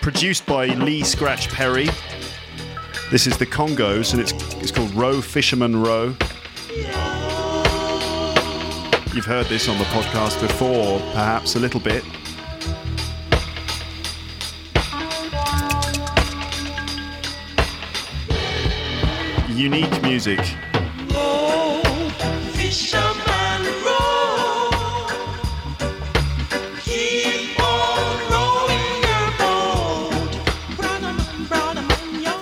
[0.01, 1.89] Produced by Lee Scratch Perry.
[3.11, 4.33] This is the Congos, and it's,
[4.63, 6.15] it's called Row Fisherman Row.
[9.13, 12.05] You've heard this on the podcast before, perhaps a little bit.
[19.59, 20.39] Unique music.